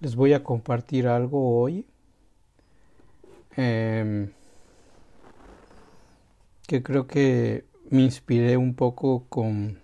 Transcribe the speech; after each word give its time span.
les 0.00 0.16
voy 0.16 0.32
a 0.32 0.42
compartir 0.42 1.06
algo 1.06 1.60
hoy 1.60 1.86
em, 3.56 4.30
que 6.66 6.82
creo 6.82 7.06
que 7.06 7.64
me 7.90 8.02
inspiré 8.02 8.56
un 8.56 8.74
poco 8.74 9.24
con 9.28 9.78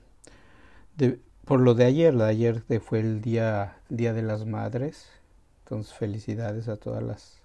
por 1.45 1.61
lo 1.61 1.75
de 1.75 1.85
ayer. 1.85 2.15
De 2.15 2.25
ayer 2.25 2.63
fue 2.81 3.01
el 3.01 3.21
día, 3.21 3.77
día 3.89 4.13
de 4.13 4.23
las 4.23 4.47
madres. 4.47 5.09
Entonces 5.65 5.93
felicidades 5.95 6.69
a 6.69 6.77
todas 6.77 7.03
las, 7.03 7.41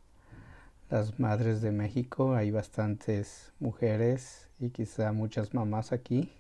las 0.90 1.20
madres 1.20 1.62
de 1.62 1.72
México. 1.72 2.36
Hay 2.36 2.52
bastantes 2.52 3.52
mujeres 3.60 4.48
y 4.60 4.70
quizá 4.70 5.12
muchas 5.12 5.54
mamás 5.54 5.92
aquí. 5.92 6.32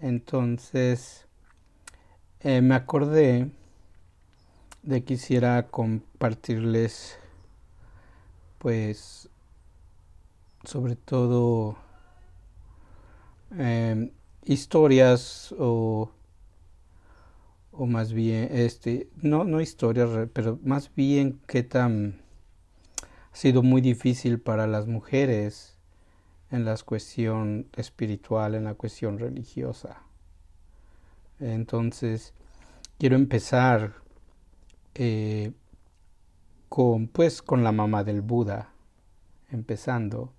Entonces 0.00 1.26
eh, 2.40 2.60
me 2.60 2.74
acordé 2.74 3.50
de 4.82 5.04
quisiera 5.04 5.66
compartirles 5.68 7.18
pues 8.58 9.28
sobre 10.64 10.96
todo 10.96 11.76
em, 13.56 14.10
historias 14.44 15.54
o 15.58 16.10
o 17.72 17.86
más 17.86 18.12
bien 18.12 18.48
este 18.52 19.08
no 19.16 19.44
no 19.44 19.60
historias 19.60 20.28
pero 20.32 20.58
más 20.62 20.94
bien 20.94 21.40
qué 21.46 21.62
tan 21.62 22.20
ha 23.32 23.36
sido 23.36 23.62
muy 23.62 23.80
difícil 23.80 24.40
para 24.40 24.66
las 24.66 24.86
mujeres 24.86 25.76
en 26.50 26.64
la 26.64 26.76
cuestión 26.78 27.68
espiritual 27.76 28.54
en 28.54 28.64
la 28.64 28.74
cuestión 28.74 29.18
religiosa. 29.18 30.02
Entonces 31.38 32.34
quiero 32.98 33.16
empezar 33.16 33.99
eh, 34.94 35.52
con 36.68 37.08
pues 37.08 37.42
con 37.42 37.64
la 37.64 37.72
mamá 37.72 38.04
del 38.04 38.22
Buda 38.22 38.72
empezando. 39.50 40.32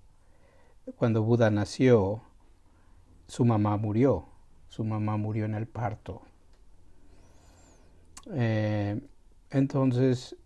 Cuando 0.96 1.22
Buda 1.22 1.50
nació 1.50 2.22
su 3.26 3.44
mamá 3.44 3.76
murió. 3.76 4.26
Su 4.68 4.84
mamá 4.84 5.16
murió 5.16 5.44
en 5.44 5.54
el 5.54 5.66
parto. 5.66 6.22
Eh, 8.32 9.00
entonces 9.50 10.36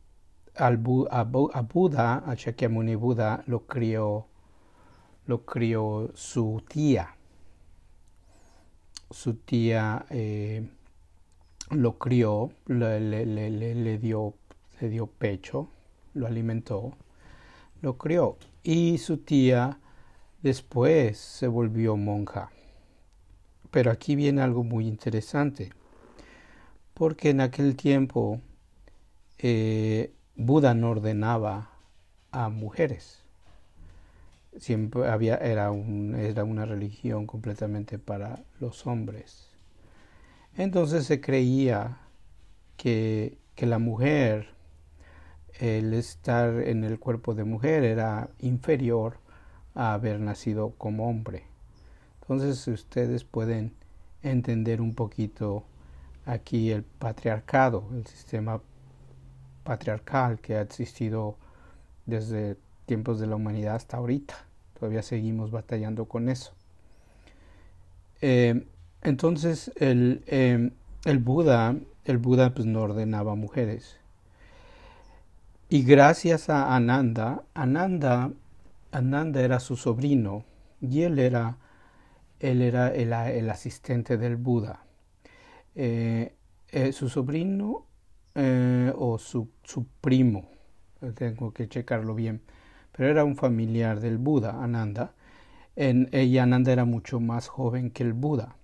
al 0.54 0.82
a, 1.10 1.22
Buda 1.24 2.22
a 2.26 2.34
Shakyamuni 2.34 2.94
Buda 2.94 3.44
lo 3.46 3.66
crió 3.66 4.28
lo 5.26 5.44
crió 5.44 6.10
su 6.14 6.62
tía. 6.68 7.16
Su 9.10 9.34
tía 9.34 10.06
eh, 10.10 10.68
lo 11.70 11.98
crió, 11.98 12.50
le, 12.66 13.00
le, 13.00 13.26
le, 13.26 13.50
le, 13.50 13.98
dio, 13.98 14.34
dio 14.80 15.06
pecho, 15.06 15.68
lo 16.14 16.26
alimentó, 16.26 16.92
lo 17.82 17.96
crió. 17.98 18.36
Y 18.62 18.98
su 18.98 19.18
tía 19.18 19.78
después 20.42 21.18
se 21.18 21.48
volvió 21.48 21.96
monja. 21.96 22.50
Pero 23.70 23.90
aquí 23.90 24.16
viene 24.16 24.42
algo 24.42 24.62
muy 24.64 24.86
interesante, 24.86 25.70
porque 26.94 27.30
en 27.30 27.40
aquel 27.40 27.76
tiempo 27.76 28.40
eh, 29.38 30.12
Buda 30.36 30.74
no 30.74 30.90
ordenaba 30.90 31.70
a 32.30 32.48
mujeres. 32.48 33.24
Siempre 34.56 35.08
había, 35.08 35.36
era, 35.36 35.70
un, 35.70 36.14
era 36.14 36.44
una 36.44 36.64
religión 36.64 37.26
completamente 37.26 37.98
para 37.98 38.42
los 38.60 38.86
hombres. 38.86 39.55
Entonces 40.56 41.06
se 41.06 41.20
creía 41.20 41.98
que, 42.76 43.38
que 43.54 43.66
la 43.66 43.78
mujer, 43.78 44.48
el 45.60 45.92
estar 45.94 46.60
en 46.60 46.84
el 46.84 46.98
cuerpo 46.98 47.34
de 47.34 47.44
mujer 47.44 47.84
era 47.84 48.30
inferior 48.40 49.18
a 49.74 49.92
haber 49.94 50.20
nacido 50.20 50.70
como 50.78 51.08
hombre. 51.08 51.44
Entonces 52.22 52.66
ustedes 52.68 53.24
pueden 53.24 53.74
entender 54.22 54.80
un 54.80 54.94
poquito 54.94 55.64
aquí 56.24 56.72
el 56.72 56.82
patriarcado, 56.82 57.88
el 57.92 58.06
sistema 58.06 58.60
patriarcal 59.62 60.40
que 60.40 60.56
ha 60.56 60.62
existido 60.62 61.36
desde 62.06 62.56
tiempos 62.86 63.20
de 63.20 63.26
la 63.26 63.36
humanidad 63.36 63.76
hasta 63.76 63.96
ahorita. 63.96 64.34
Todavía 64.78 65.02
seguimos 65.02 65.50
batallando 65.50 66.06
con 66.06 66.28
eso. 66.28 66.52
Eh, 68.20 68.66
entonces 69.06 69.70
el, 69.76 70.24
em, 70.26 70.72
el 71.04 71.20
Buda, 71.20 71.76
el 72.04 72.18
Buda 72.18 72.52
pues 72.52 72.66
no 72.66 72.82
ordenaba 72.82 73.36
mujeres. 73.36 74.00
Y 75.68 75.84
gracias 75.84 76.50
a 76.50 76.74
Ananda, 76.74 77.44
Ananda, 77.54 78.32
Ananda 78.90 79.40
era 79.42 79.60
su 79.60 79.76
sobrino 79.76 80.44
y 80.80 81.02
él 81.02 81.20
era, 81.20 81.56
él 82.40 82.62
era 82.62 82.92
el, 82.92 83.48
asistente 83.48 84.16
del 84.16 84.34
Buda. 84.34 84.84
Eh, 85.76 86.34
eh, 86.72 86.92
su 86.92 87.08
sobrino 87.08 87.86
eh, 88.34 88.92
o 88.96 89.18
su, 89.18 89.48
su, 89.62 89.86
primo, 90.00 90.48
tengo 91.14 91.52
que 91.52 91.68
checarlo 91.68 92.16
bien, 92.16 92.42
pero 92.90 93.08
era 93.08 93.24
un 93.24 93.36
familiar 93.36 94.00
del 94.00 94.18
Buda, 94.18 94.64
Ananda. 94.64 95.14
En, 95.76 96.08
y 96.12 96.38
Ananda 96.38 96.72
era 96.72 96.84
mucho 96.84 97.20
más 97.20 97.46
joven 97.46 97.92
que 97.92 98.02
el 98.02 98.12
Buda. 98.12 98.56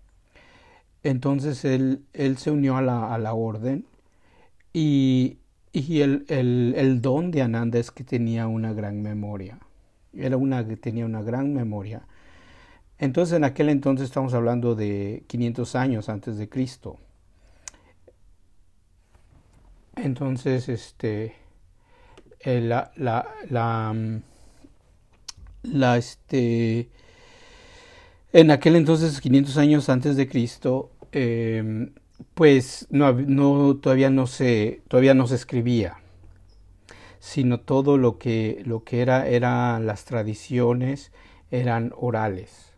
Entonces 1.05 1.65
él, 1.65 2.05
él 2.13 2.39
se 2.39 2.51
unió 2.51 2.77
a 2.77 2.83
la, 2.83 3.13
a 3.13 3.19
la 3.19 3.35
orden 3.35 3.87
y, 4.73 5.39
y 5.73 6.01
el, 6.01 6.25
el, 6.29 6.75
el, 6.77 7.03
don 7.03 7.31
de 7.31 7.43
Ananda 7.43 7.79
es 7.79 7.91
que 7.91 8.05
tenía 8.05 8.47
una 8.47 8.73
gran 8.73 9.03
memoria. 9.03 9.59
Era 10.15 10.37
una 10.37 10.67
que 10.67 10.77
tenía 10.77 11.07
una 11.07 11.23
gran 11.23 11.55
memoria. 11.55 12.07
Entonces 12.99 13.37
en 13.37 13.45
aquel 13.45 13.69
entonces 13.69 14.07
estamos 14.07 14.35
hablando 14.35 14.75
de 14.75 15.25
500 15.27 15.75
años 15.77 16.09
antes 16.09 16.37
de 16.39 16.49
Cristo. 16.49 16.99
Entonces, 19.97 20.69
este, 20.69 21.34
la, 22.45 22.93
la, 22.97 23.29
la, 23.51 23.95
la, 25.63 25.97
este, 25.99 26.89
en 28.33 28.51
aquel 28.51 28.77
entonces, 28.77 29.21
500 29.21 29.57
años 29.59 29.89
antes 29.91 30.17
de 30.17 30.29
Cristo, 30.29 30.91
eh, 31.12 31.91
pues 32.34 32.87
no, 32.91 33.12
no, 33.12 33.77
todavía 33.77 34.11
no 34.11 34.27
se, 34.27 34.83
todavía 34.89 35.15
no 35.15 35.27
se 35.27 35.34
escribía, 35.37 35.99
sino 37.19 37.61
todo 37.61 37.99
lo 37.99 38.19
que, 38.19 38.62
lo 38.65 38.84
que 38.84 39.03
era, 39.03 39.28
eran 39.28 39.87
las 39.87 40.05
tradiciones, 40.05 41.12
eran 41.51 41.93
orales. 41.97 42.72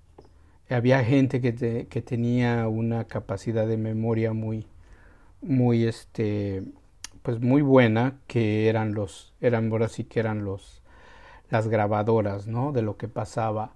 Había 0.71 1.05
gente 1.05 1.41
que, 1.41 1.87
que 1.89 2.03
tenía 2.03 2.69
una 2.69 3.05
capacidad 3.05 3.67
de 3.67 3.77
memoria 3.77 4.33
muy, 4.33 4.67
muy, 5.43 5.85
este, 5.85 6.63
pues 7.23 7.41
muy 7.41 7.63
buena, 7.63 8.21
que 8.27 8.69
eran 8.69 8.95
los, 8.95 9.35
eran 9.41 9.71
ahora 9.71 9.89
sí 9.89 10.05
que 10.05 10.21
eran 10.21 10.45
los, 10.45 10.83
las 11.51 11.69
grabadoras, 11.69 12.47
¿no? 12.47 12.73
De 12.73 12.83
lo 12.83 12.97
que 12.97 13.09
pasaba 13.09 13.75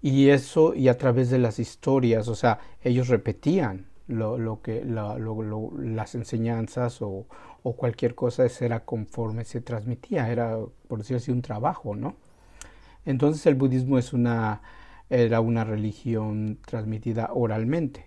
y 0.00 0.28
eso 0.28 0.74
y 0.74 0.88
a 0.88 0.96
través 0.96 1.30
de 1.30 1.38
las 1.38 1.58
historias, 1.58 2.28
o 2.28 2.34
sea, 2.34 2.60
ellos 2.82 3.08
repetían 3.08 3.86
lo, 4.08 4.38
lo 4.38 4.62
que 4.62 4.84
las 4.84 6.14
enseñanzas 6.14 7.00
o, 7.02 7.26
o, 7.62 7.76
cualquier 7.76 8.14
cosa 8.14 8.46
era 8.60 8.84
conforme 8.84 9.44
se 9.44 9.60
transmitía, 9.60 10.30
era 10.30 10.58
por 10.88 10.98
decirlo 10.98 11.18
así 11.18 11.30
un 11.30 11.42
trabajo, 11.42 11.94
¿no? 11.94 12.16
Entonces 13.04 13.46
el 13.46 13.54
budismo 13.54 13.98
es 13.98 14.12
una 14.12 14.62
era 15.10 15.40
una 15.40 15.64
religión 15.64 16.58
transmitida 16.66 17.30
oralmente. 17.32 18.06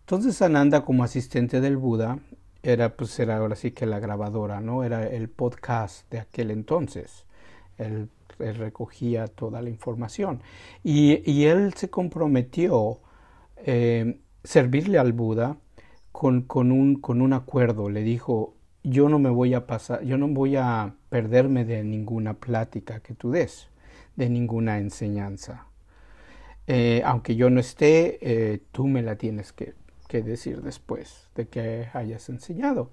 Entonces 0.00 0.40
Ananda 0.42 0.84
como 0.84 1.04
asistente 1.04 1.60
del 1.60 1.76
Buda 1.76 2.18
era 2.62 2.96
pues 2.96 3.18
era 3.20 3.36
ahora 3.36 3.56
sí 3.56 3.72
que 3.72 3.86
la 3.86 4.00
grabadora, 4.00 4.60
¿no? 4.60 4.84
Era 4.84 5.06
el 5.06 5.28
podcast 5.28 6.10
de 6.10 6.20
aquel 6.20 6.50
entonces. 6.50 7.26
El 7.76 8.08
él 8.38 8.54
recogía 8.54 9.26
toda 9.26 9.62
la 9.62 9.70
información. 9.70 10.42
Y, 10.82 11.30
y 11.30 11.46
él 11.46 11.74
se 11.74 11.90
comprometió 11.90 13.00
eh, 13.56 14.20
servirle 14.44 14.98
al 14.98 15.12
Buda 15.12 15.56
con, 16.12 16.42
con, 16.42 16.72
un, 16.72 16.96
con 17.00 17.20
un 17.20 17.32
acuerdo. 17.32 17.90
Le 17.90 18.02
dijo, 18.02 18.54
yo 18.82 19.08
no 19.08 19.18
me 19.18 19.30
voy 19.30 19.54
a 19.54 19.66
pasar, 19.66 20.02
yo 20.04 20.18
no 20.18 20.28
voy 20.28 20.56
a 20.56 20.94
perderme 21.08 21.64
de 21.64 21.84
ninguna 21.84 22.34
plática 22.34 23.00
que 23.00 23.14
tú 23.14 23.30
des, 23.30 23.68
de 24.16 24.28
ninguna 24.28 24.78
enseñanza. 24.78 25.66
Eh, 26.66 27.02
aunque 27.04 27.34
yo 27.36 27.50
no 27.50 27.60
esté, 27.60 28.18
eh, 28.20 28.62
tú 28.72 28.86
me 28.86 29.02
la 29.02 29.16
tienes 29.16 29.52
que, 29.52 29.74
que 30.06 30.22
decir 30.22 30.62
después 30.62 31.30
de 31.34 31.48
que 31.48 31.88
hayas 31.92 32.28
enseñado. 32.28 32.90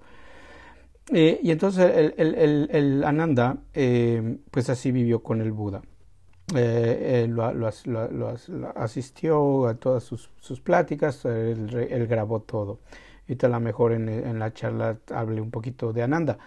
Eh, 1.11 1.39
y 1.43 1.51
entonces 1.51 2.13
el, 2.17 2.69
el, 2.71 3.03
Ananda, 3.03 3.57
eh, 3.73 4.37
pues 4.49 4.69
así 4.69 4.91
vivió 4.91 5.21
con 5.21 5.41
el 5.41 5.51
Buda. 5.51 5.81
Eh, 6.53 7.27
lo, 7.27 7.67
asistió 8.75 9.67
a 9.67 9.73
todas 9.75 10.03
sus, 10.03 10.59
pláticas, 10.61 11.25
él, 11.25 12.07
grabó 12.07 12.41
todo. 12.41 12.79
Ahorita 13.23 13.47
a 13.47 13.49
lo 13.49 13.59
mejor 13.59 13.93
en, 13.93 14.39
la 14.39 14.53
charla 14.53 14.97
hable 15.11 15.41
un 15.41 15.49
poquito 15.49 15.91
de 15.91 16.03
Ananda. 16.03 16.37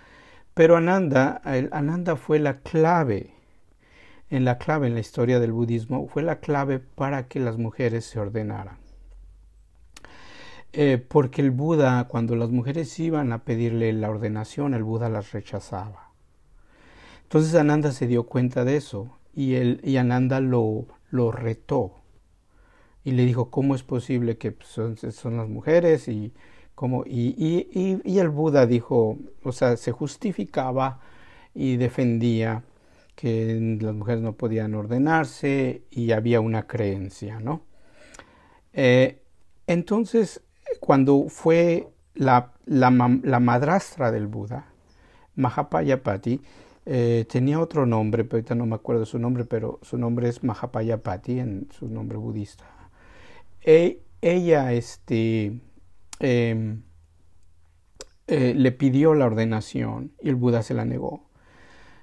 Pero 0.55 0.77
Ananda, 0.77 1.41
Ananda 1.73 2.17
fue 2.17 2.39
la 2.39 2.61
clave, 2.61 3.35
en 4.31 4.45
la 4.45 4.59
clave 4.59 4.87
en 4.87 4.95
la 4.95 5.00
historia 5.00 5.41
del 5.41 5.53
budismo, 5.53 6.06
fue 6.09 6.23
la 6.23 6.41
clave 6.41 6.79
para 6.79 7.27
que 7.27 7.41
las 7.41 7.59
mujeres 7.59 8.05
se 8.05 8.21
ordenaran. 8.21 8.79
Eh, 10.73 10.99
porque 10.99 11.41
el 11.43 11.50
Buda, 11.50 12.06
cuando 12.09 12.37
las 12.37 12.50
mujeres 12.50 12.99
iban 13.00 13.33
a 13.33 13.43
pedirle 13.45 13.93
la 13.93 14.11
ordenación, 14.11 14.75
el 14.75 14.85
Buda 14.85 15.09
las 15.09 15.33
rechazaba. 15.33 16.11
Entonces 17.23 17.55
Ananda 17.55 17.91
se 17.93 18.06
dio 18.06 18.25
cuenta 18.25 18.65
de 18.65 18.77
eso 18.77 19.18
y, 19.38 19.55
y 19.88 19.96
Ananda 19.99 20.40
lo, 20.40 20.87
lo 21.11 21.31
retó 21.31 21.94
y 23.05 23.12
le 23.12 23.25
dijo, 23.25 23.50
¿cómo 23.50 23.76
es 23.76 23.85
posible 23.85 24.37
que 24.37 24.56
son, 24.64 24.96
son 24.96 25.37
las 25.37 25.49
mujeres? 25.49 26.08
Y, 26.08 26.32
cómo, 26.75 27.05
y, 27.06 27.37
y, 27.38 28.00
y, 28.05 28.19
el 28.19 28.31
Buda 28.31 28.67
dijo, 28.67 29.17
o 29.44 29.52
sea, 29.52 29.76
se 29.76 29.93
justificaba 29.93 30.99
y 31.55 31.76
defendía 31.76 32.64
que 33.14 33.79
las 33.81 33.94
mujeres 33.94 34.23
no 34.23 34.32
podían 34.32 34.75
ordenarse 34.75 35.85
y 35.88 36.11
había 36.11 36.40
una 36.40 36.67
creencia, 36.67 37.38
¿no? 37.38 37.62
Eh, 38.73 39.23
entonces, 39.69 40.43
cuando 40.81 41.29
fue 41.29 41.88
la, 42.14 42.55
la, 42.67 42.90
la, 43.23 43.38
madrastra 43.38 44.11
del 44.11 44.26
Buda, 44.26 44.67
Mahapayapati, 45.37 46.40
eh, 46.90 47.26
tenía 47.29 47.61
otro 47.61 47.85
nombre, 47.85 48.25
pero 48.25 48.38
ahorita 48.38 48.55
no 48.55 48.64
me 48.64 48.75
acuerdo 48.75 49.05
su 49.05 49.19
nombre, 49.19 49.44
pero 49.44 49.79
su 49.82 49.99
nombre 49.99 50.26
es 50.26 50.43
Mahapayapati, 50.43 51.38
en 51.38 51.69
su 51.70 51.87
nombre 51.87 52.17
budista. 52.17 52.64
E, 53.62 54.00
ella 54.23 54.73
este, 54.73 55.61
em, 56.19 56.82
eh, 58.26 58.55
le 58.56 58.73
pidió 58.73 59.12
la 59.12 59.26
ordenación 59.26 60.12
y 60.23 60.31
el 60.31 60.37
Buda 60.37 60.62
se 60.62 60.73
la 60.73 60.87
negó. 60.87 61.25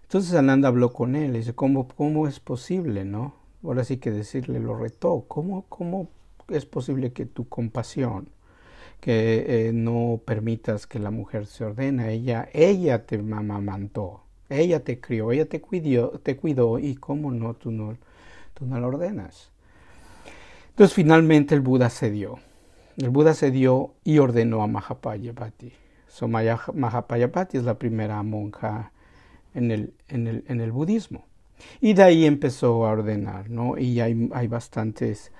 Entonces 0.04 0.36
Ananda 0.36 0.68
habló 0.68 0.94
con 0.94 1.16
él 1.16 1.36
y 1.36 1.40
dice, 1.40 1.56
¿cómo, 1.56 1.88
cómo 1.88 2.28
es 2.28 2.40
posible, 2.40 3.06
no? 3.06 3.34
Ahora 3.64 3.84
sí 3.86 3.98
que 3.98 4.12
decirle, 4.12 4.60
lo 4.60 4.78
retó, 4.78 5.26
¿cómo, 5.28 5.66
cómo 5.68 6.10
es 6.50 6.68
posible 6.68 7.12
que 7.12 7.26
tu 7.26 7.50
compasión, 7.50 8.30
que 9.02 9.68
eh, 9.70 9.74
no 9.74 10.22
permitas 10.26 10.86
que 10.86 11.00
la 11.00 11.10
mujer 11.10 11.48
se 11.48 11.66
ordene, 11.66 12.14
ella, 12.14 12.50
ella 12.54 13.08
te 13.08 13.18
mamamantó, 13.18 14.25
ella 14.50 14.84
te 14.84 15.00
crió, 15.00 15.32
ella 15.32 15.46
te 15.46 15.62
cuidó, 15.62 16.20
te 16.24 16.38
cuidó 16.38 16.80
y 16.80 16.96
cómo 16.96 17.32
no, 17.32 17.54
tú 17.54 17.72
no, 17.72 17.98
tú 18.54 18.66
no 18.66 18.80
la 18.80 18.88
ordenas. 18.88 19.52
Entonces 20.70 20.94
finalmente 20.94 21.56
el 21.56 21.62
Buda 21.62 21.90
cedió. 21.90 22.40
El 22.98 23.10
Buda 23.10 23.34
cedió 23.34 23.94
y 24.04 24.20
ordenó 24.20 24.62
a 24.62 24.68
Mahapayapati. 24.68 25.72
So, 26.08 26.28
Mahapayapati 26.28 27.58
es 27.58 27.64
la 27.64 27.78
primera 27.78 28.22
monja 28.24 28.92
en 29.54 29.72
el, 29.72 29.94
en 30.08 30.28
el, 30.28 30.44
en 30.48 30.62
el 30.62 30.72
budismo. 30.72 31.26
Y 31.82 31.94
de 31.94 32.04
ahí 32.04 32.26
empezó 32.26 32.86
a 32.86 32.92
ordenar, 32.92 33.50
¿no? 33.50 33.78
Y 33.78 34.00
hay, 34.00 34.30
hay 34.34 34.48
bastantes 34.48 35.32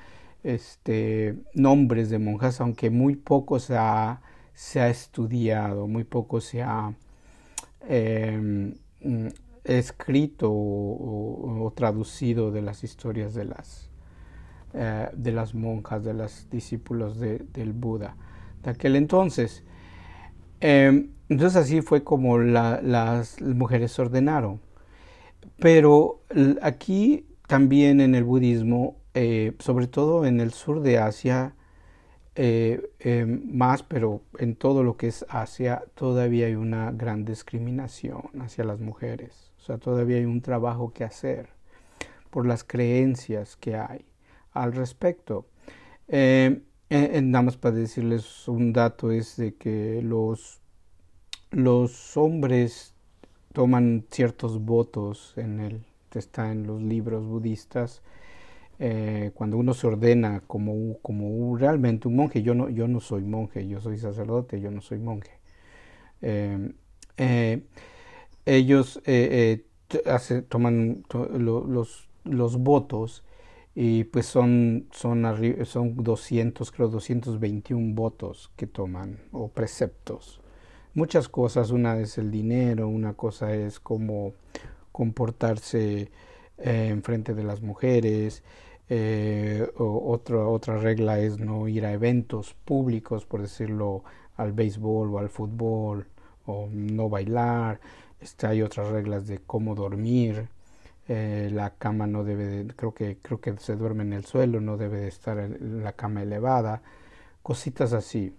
este, 0.44 1.36
nombres 1.54 2.10
de 2.10 2.20
monjas, 2.20 2.62
aunque 2.62 2.90
muy 2.90 3.16
poco 3.16 3.60
se 3.60 3.76
ha, 3.78 4.22
se 4.54 4.80
ha 4.80 4.90
estudiado, 4.90 5.88
muy 5.88 6.04
poco 6.04 6.40
se 6.40 6.62
ha 6.62 6.94
em, 7.88 8.76
escrito 9.64 10.52
o, 10.52 11.74
traducido 11.76 12.52
de 12.52 12.62
las 12.62 12.84
historias 12.84 13.34
de 13.34 13.46
las, 13.46 13.90
eh, 14.74 15.10
de 15.14 15.32
las 15.32 15.56
monjas, 15.56 16.04
de 16.04 16.14
los 16.14 16.50
discípulos 16.50 17.20
del 17.20 17.74
Buda 17.74 18.16
de 18.66 18.72
aquel 18.72 18.96
entonces. 18.96 19.64
Em, 20.60 21.10
entonces 21.30 21.56
así 21.56 21.82
fue 21.82 22.04
como 22.04 22.40
las 22.40 23.42
mujeres 23.42 23.98
ordenaron. 24.00 24.60
Pero 25.58 26.22
aquí 26.62 27.28
también 27.48 28.02
en 28.02 28.16
el 28.16 28.24
budismo, 28.24 28.98
eh, 29.14 29.54
sobre 29.60 29.88
todo 29.88 30.26
en 30.26 30.40
el 30.40 30.52
sur 30.52 30.82
de 30.82 30.98
Asia, 30.98 31.56
eh, 32.36 32.92
em, 33.00 33.42
más, 33.52 33.84
pero 33.84 34.22
en 34.40 34.56
todo 34.56 34.84
lo 34.84 34.98
que 34.98 35.08
es 35.08 35.26
Asia, 35.30 35.84
todavía 35.96 36.48
hay 36.48 36.56
una 36.56 36.92
gran 36.92 37.26
discriminación 37.26 38.24
hacia 38.40 38.64
las 38.64 38.80
mujeres. 38.80 39.52
O 39.60 39.62
sea, 39.62 39.78
todavía 39.78 40.18
hay 40.18 40.26
un 40.26 40.42
trabajo 40.42 40.94
que 40.94 41.04
hacer 41.04 41.50
por 42.30 42.46
las 42.46 42.64
creencias 42.64 43.56
que 43.56 43.76
hay 43.76 44.06
al 44.52 44.74
respecto. 44.74 45.48
Eh, 46.08 46.62
eh, 46.90 47.22
nada 47.22 47.44
más 47.44 47.58
para 47.58 47.76
decirles 47.76 48.48
un 48.48 48.74
dato 48.74 49.12
es 49.12 49.38
de 49.38 49.56
que 49.56 50.02
los, 50.04 50.62
los 51.52 52.18
hombres 52.18 52.94
toman 53.54 54.06
ciertos 54.12 54.64
votos 54.64 55.34
en 55.38 55.60
el 55.60 55.86
está 56.20 56.52
en 56.52 56.66
los 56.68 56.82
libros 56.82 57.26
budistas 57.26 58.02
eh, 58.80 59.32
cuando 59.34 59.58
uno 59.58 59.74
se 59.74 59.88
ordena 59.88 60.42
como, 60.48 60.98
como 61.02 61.58
realmente 61.58 62.08
un 62.08 62.16
monje 62.18 62.42
yo 62.42 62.54
no 62.54 62.70
yo 62.70 62.88
no 62.88 63.00
soy 63.00 63.24
monje 63.24 63.68
yo 63.68 63.80
soy 63.80 63.98
sacerdote 63.98 64.60
yo 64.60 64.72
no 64.72 64.82
soy 64.82 65.00
monje 65.00 65.32
ellos 68.46 69.02
hace, 70.06 70.42
toman 70.42 71.04
los, 71.14 72.08
los 72.24 72.58
votos 72.58 73.24
y 73.76 74.06
pues 74.06 74.26
son, 74.26 74.88
son, 74.92 75.26
son 75.66 75.96
200, 75.98 76.72
creo 76.72 76.88
221 76.88 77.94
votos 77.94 78.50
que 78.56 78.68
toman 78.68 79.20
o 79.34 79.50
preceptos. 79.50 80.42
Muchas 80.94 81.28
cosas, 81.28 81.72
una 81.72 82.00
es 82.00 82.18
el 82.18 82.32
dinero, 82.32 82.88
una 82.88 83.14
cosa 83.14 83.54
es 83.54 83.82
cómo 83.82 84.34
comportarse 84.94 86.10
eh, 86.58 86.88
en 86.90 87.04
frente 87.04 87.34
de 87.34 87.44
las 87.44 87.62
mujeres, 87.62 88.44
eh, 88.90 89.68
otra, 89.78 90.48
otra 90.48 90.78
regla 90.78 91.20
es 91.20 91.40
no 91.40 91.68
ir 91.68 91.86
a 91.86 91.94
eventos 91.94 92.54
públicos, 92.54 93.26
por 93.26 93.42
decirlo, 93.42 94.04
al 94.38 94.54
béisbol 94.54 95.14
o 95.14 95.20
al 95.20 95.30
fútbol, 95.30 96.08
o 96.46 96.68
no 96.72 97.10
bailar. 97.10 97.80
Este, 98.20 98.48
hay 98.48 98.62
otras 98.62 98.90
reglas 98.90 99.28
de 99.28 99.40
cómo 99.40 99.76
dormir, 99.76 100.50
eh, 101.08 101.50
la 101.52 101.76
cama 101.76 102.08
no 102.08 102.24
debe 102.24 102.46
de, 102.46 102.74
creo 102.76 102.94
que 102.94 103.18
creo 103.22 103.40
que 103.40 103.56
se 103.58 103.76
duerme 103.76 104.04
en 104.04 104.14
el 104.14 104.26
suelo 104.26 104.60
no 104.60 104.76
debe 104.78 105.02
de 105.02 105.08
estar 105.08 105.38
en 105.40 105.84
la 105.84 105.94
cama 105.94 106.24
elevada. 106.24 106.82
Cositas 107.44 107.94
así 107.94 108.34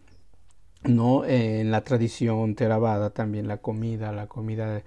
no 0.85 1.25
eh, 1.25 1.61
en 1.61 1.71
la 1.71 1.83
tradición 1.83 2.55
Theravada 2.57 3.11
también 3.11 3.49
la 3.49 3.59
comida 3.59 4.13
la 4.13 4.27
comida 4.29 4.83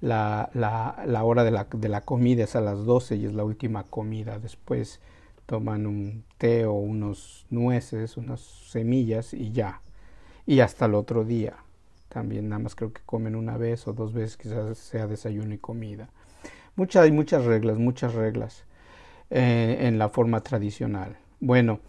la, 0.00 0.50
la, 0.54 1.24
hora 1.24 1.44
de 1.44 1.50
la, 1.50 1.66
de 1.70 1.88
la 1.88 2.00
comida 2.02 2.44
es 2.44 2.56
a 2.56 2.60
las 2.60 2.84
12 2.84 3.16
y 3.16 3.26
es 3.26 3.34
la 3.34 3.44
última 3.44 3.84
comida. 3.84 4.38
Después 4.38 5.00
toman 5.46 5.86
un 5.86 6.24
té 6.38 6.64
o 6.64 6.74
unos 6.74 7.46
nueces 7.50 8.16
unas 8.16 8.40
semillas 8.40 9.34
y 9.34 9.52
ya. 9.52 9.82
Y 10.46 10.60
hasta 10.60 10.86
el 10.86 10.94
otro 10.94 11.24
día. 11.24 11.56
También 12.08 12.48
nada 12.48 12.60
más 12.60 12.74
creo 12.74 12.92
que 12.92 13.02
comen 13.04 13.36
una 13.36 13.56
vez 13.56 13.86
o 13.86 13.92
dos 13.92 14.12
veces 14.12 14.36
quizás 14.36 14.78
sea 14.78 15.06
desayuno 15.06 15.54
y 15.54 15.58
comida. 15.58 16.08
Muchas, 16.76 17.04
hay 17.04 17.12
muchas 17.12 17.44
reglas, 17.44 17.78
muchas 17.78 18.14
reglas 18.14 18.64
eh, 19.28 19.78
en 19.80 19.98
la 19.98 20.08
forma 20.08 20.40
tradicional. 20.40 21.18
Bueno, 21.40 21.80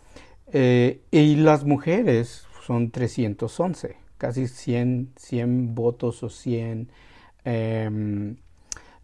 eh, 0.52 1.02
y 1.12 1.36
las 1.38 1.64
mujeres 1.64 2.46
son 2.66 2.92
311, 2.92 3.96
casi 4.18 4.48
100, 4.48 5.14
100 5.16 5.76
votos 5.76 6.24
o 6.24 6.30
100 6.30 6.90
em, 7.46 8.38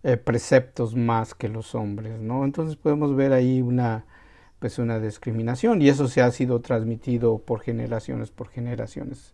eh, 0.03 0.17
preceptos 0.17 0.95
más 0.95 1.33
que 1.35 1.49
los 1.49 1.75
hombres, 1.75 2.19
¿no? 2.21 2.45
Entonces 2.45 2.75
podemos 2.77 3.15
ver 3.15 3.33
ahí 3.33 3.61
una, 3.61 4.05
pues 4.59 4.79
una 4.79 4.99
discriminación 4.99 5.81
y 5.81 5.89
eso 5.89 6.07
se 6.07 6.21
ha 6.21 6.31
sido 6.31 6.61
transmitido 6.61 7.39
por 7.39 7.61
generaciones, 7.61 8.31
por 8.31 8.49
generaciones. 8.49 9.33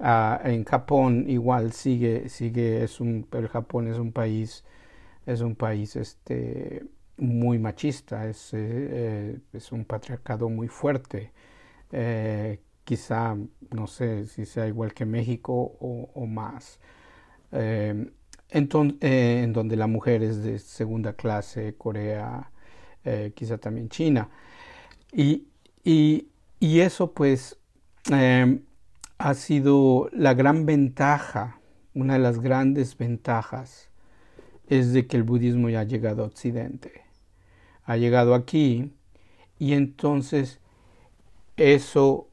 Ah, 0.00 0.40
en 0.44 0.64
Japón 0.64 1.24
igual 1.28 1.72
sigue, 1.72 2.28
sigue, 2.28 2.84
es 2.84 3.00
un, 3.00 3.26
el 3.32 3.48
Japón 3.48 3.88
es 3.88 3.98
un 3.98 4.12
país 4.12 4.64
es 5.26 5.40
un 5.42 5.56
país 5.56 5.96
este, 5.96 6.84
muy 7.18 7.58
machista, 7.58 8.28
es, 8.28 8.54
eh, 8.54 8.58
eh, 8.60 9.40
es 9.52 9.72
un 9.72 9.84
patriarcado 9.84 10.48
muy 10.48 10.68
fuerte. 10.68 11.32
Quizá, 12.84 13.36
no 13.70 13.86
sé 13.86 14.26
si 14.26 14.46
sea 14.46 14.66
igual 14.66 14.94
que 14.94 15.04
México 15.04 15.76
o, 15.80 16.26
más. 16.26 16.80
En 18.50 19.52
donde 19.52 19.76
la 19.76 19.86
mujer 19.86 20.22
es 20.22 20.42
de 20.42 20.58
segunda 20.58 21.14
clase, 21.14 21.74
Corea, 21.76 22.50
quizá 23.34 23.58
también 23.58 23.88
China. 23.88 24.28
Y, 25.12 25.48
y, 25.84 26.28
y 26.60 26.80
eso 26.80 27.12
pues 27.12 27.58
ha 29.18 29.34
sido 29.34 30.08
la 30.12 30.34
gran 30.34 30.66
ventaja, 30.66 31.60
una 31.94 32.14
de 32.14 32.20
las 32.20 32.40
grandes 32.40 32.96
ventajas 32.96 33.90
es 34.68 34.92
de 34.92 35.06
que 35.06 35.16
el 35.16 35.22
budismo 35.22 35.68
ya 35.70 35.80
ha 35.80 35.84
llegado 35.84 36.22
a 36.22 36.26
Occidente. 36.26 37.02
Ha 37.84 37.96
llegado 37.96 38.34
aquí 38.34 38.92
y 39.58 39.72
entonces 39.72 40.60
eso 41.56 42.28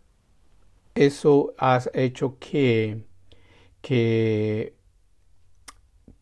eso 0.96 1.54
ha 1.58 1.82
hecho 1.94 2.38
que, 2.40 3.04
que, 3.82 4.75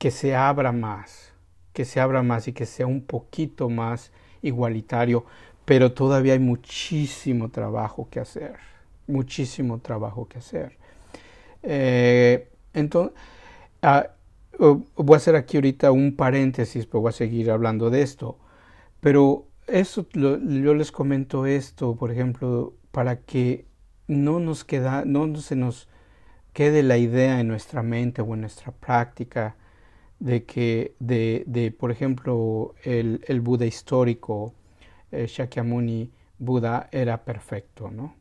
que 0.04 0.12
se 0.12 0.36
abra 0.36 0.74
más, 0.74 1.32
que 1.72 1.86
se 1.86 2.02
abra 2.02 2.24
más 2.24 2.50
y 2.50 2.52
que 2.52 2.66
sea 2.66 2.86
un 2.86 3.06
poquito 3.06 3.70
más 3.70 4.12
igualitario, 4.42 5.24
pero 5.64 5.94
todavía 5.94 6.34
hay 6.34 6.40
muchísimo 6.40 7.52
trabajo 7.52 8.10
que 8.12 8.20
hacer, 8.20 8.58
muchísimo 9.08 9.80
trabajo 9.80 10.28
que 10.28 10.40
hacer. 10.40 10.78
Eh, 11.62 12.50
entonces, 12.74 13.18
ah, 13.82 14.08
voy 14.98 15.14
a 15.14 15.16
hacer 15.16 15.38
aquí 15.38 15.56
ahorita 15.56 15.94
un 15.94 16.18
paréntesis, 16.18 16.86
pero 16.86 17.00
voy 17.00 17.10
a 17.12 17.14
seguir 17.14 17.50
hablando 17.50 17.90
de 17.90 18.02
esto. 18.02 18.38
Pero 19.00 19.48
eso, 19.68 20.06
yo 20.12 20.74
les 20.74 20.92
comento 20.92 21.46
esto, 21.46 21.96
por 21.96 22.12
ejemplo, 22.12 22.74
para 22.92 23.22
que 23.22 23.68
no 24.10 24.42
nos 24.42 24.66
queda, 24.66 25.06
no 25.06 25.34
se 25.38 25.56
nos 25.56 25.88
quede 26.52 26.84
la 26.84 26.98
idea 26.98 27.40
en 27.40 27.48
nuestra 27.48 27.84
mente 27.84 28.22
o 28.22 28.34
en 28.34 28.42
nuestra 28.42 28.74
práctica 28.74 29.56
de 30.24 30.46
que, 30.46 30.96
de, 31.00 31.44
de 31.48 31.72
por 31.72 31.92
ejemplo, 31.92 32.76
el, 32.86 33.26
el 33.28 33.42
Buda 33.42 33.66
histórico, 33.66 34.54
eh, 35.12 35.26
Shakyamuni 35.28 36.12
Buda, 36.40 36.88
era 36.94 37.26
perfecto, 37.26 37.92
¿no? 37.92 38.16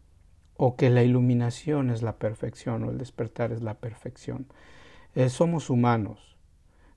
O 0.57 0.75
que 0.75 0.91
la 0.91 1.05
iluminación 1.05 1.91
es 1.91 2.03
la 2.03 2.17
perfección 2.17 2.83
o 2.83 2.91
el 2.91 2.99
despertar 2.99 3.53
es 3.53 3.63
la 3.63 3.75
perfección. 3.75 4.47
Eh, 5.15 5.29
somos 5.29 5.71
humanos, 5.71 6.37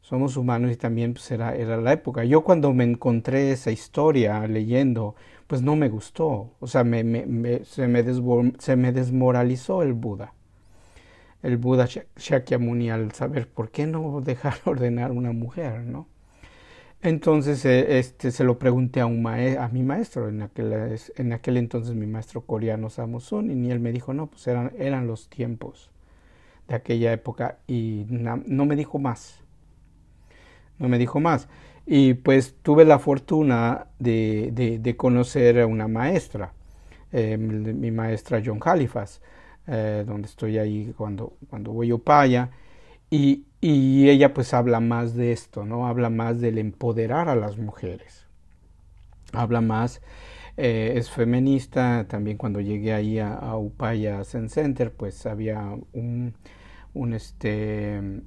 somos 0.01 0.37
humanos 0.37 0.71
y 0.71 0.75
también 0.75 1.13
pues, 1.13 1.29
era, 1.29 1.55
la 1.77 1.93
época. 1.93 2.23
Yo 2.25 2.43
cuando 2.43 2.73
me 2.73 2.83
encontré 2.83 3.51
esa 3.51 3.69
historia 3.69 4.47
leyendo, 4.47 5.13
pues 5.45 5.61
no 5.61 5.75
me 5.75 5.89
gustó, 5.89 6.55
o 6.59 6.65
sea, 6.65 6.83
me, 6.83 7.03
se, 7.63 7.87
me 7.87 8.03
se 8.57 8.75
me 8.75 8.91
desmoralizó 8.91 9.83
el 9.83 9.93
Buda 9.93 10.33
el 11.45 11.57
Buda 11.57 11.87
Shakyamuni 12.17 12.89
al 12.89 13.11
saber 13.11 13.47
por 13.47 13.69
qué 13.69 13.85
no 13.87 14.21
dejar 14.25 14.55
ordenar 14.65 15.11
una 15.11 15.31
mujer, 15.31 15.81
¿no? 15.81 16.07
Entonces 17.01 17.63
eh, 17.65 17.99
este, 17.99 18.31
se 18.31 18.43
lo 18.43 18.57
pregunté 18.57 18.99
a, 18.99 19.05
un 19.05 19.25
a 19.27 19.67
mi 19.67 19.83
maestro, 19.83 20.27
en 20.27 20.41
aquel, 20.41 20.97
en 21.17 21.33
aquel 21.33 21.57
entonces 21.57 21.93
mi 21.93 22.07
maestro 22.07 22.41
coreano 22.41 22.89
Samusun, 22.89 23.51
y 23.65 23.71
él 23.71 23.79
me 23.79 23.91
dijo, 23.91 24.13
no, 24.13 24.27
pues 24.27 24.47
eran, 24.47 24.71
eran 24.79 25.05
los 25.05 25.29
tiempos 25.29 25.91
de 26.67 26.75
aquella 26.75 27.13
época 27.13 27.59
y 27.67 28.05
no 28.09 28.65
me 28.65 28.75
dijo 28.75 28.97
más, 28.97 29.39
no 30.79 30.89
me 30.89 30.97
dijo 30.97 31.19
más. 31.19 31.47
Y 31.85 32.15
pues 32.15 32.55
tuve 32.63 32.85
la 32.85 32.97
fortuna 32.97 33.85
de, 33.99 34.79
de, 34.81 34.97
conocer 34.97 35.59
a 35.59 35.67
una 35.67 35.87
maestra, 35.87 36.53
eh, 37.11 37.37
mi 37.37 37.91
maestra 37.91 38.41
John 38.43 38.59
Halifax, 38.63 39.21
eh, 39.67 40.03
donde 40.05 40.27
estoy 40.27 40.57
ahí 40.57 40.93
cuando, 40.97 41.37
cuando 41.49 41.71
voy 41.71 41.91
a 41.91 41.95
Upaya, 41.95 42.51
y, 43.09 43.45
y, 43.61 44.09
ella 44.09 44.33
pues 44.33 44.53
habla 44.53 44.79
más 44.79 45.15
de 45.15 45.31
esto, 45.31 45.65
¿no? 45.65 45.87
Habla 45.87 46.09
más 46.09 46.41
del 46.41 46.57
empoderar 46.57 47.29
a 47.29 47.35
las 47.35 47.57
mujeres. 47.57 48.25
Habla 49.31 49.61
más, 49.61 50.01
eh, 50.57 50.93
es 50.95 51.11
feminista, 51.11 52.05
también 52.07 52.37
cuando 52.37 52.61
llegué 52.61 52.93
ahí 52.93 53.19
a, 53.19 53.55
Upaya 53.57 54.23
Zen 54.23 54.49
Center, 54.49 54.91
pues 54.93 55.25
había 55.25 55.77
un, 55.93 56.33
un 56.93 57.13
este, 57.13 58.21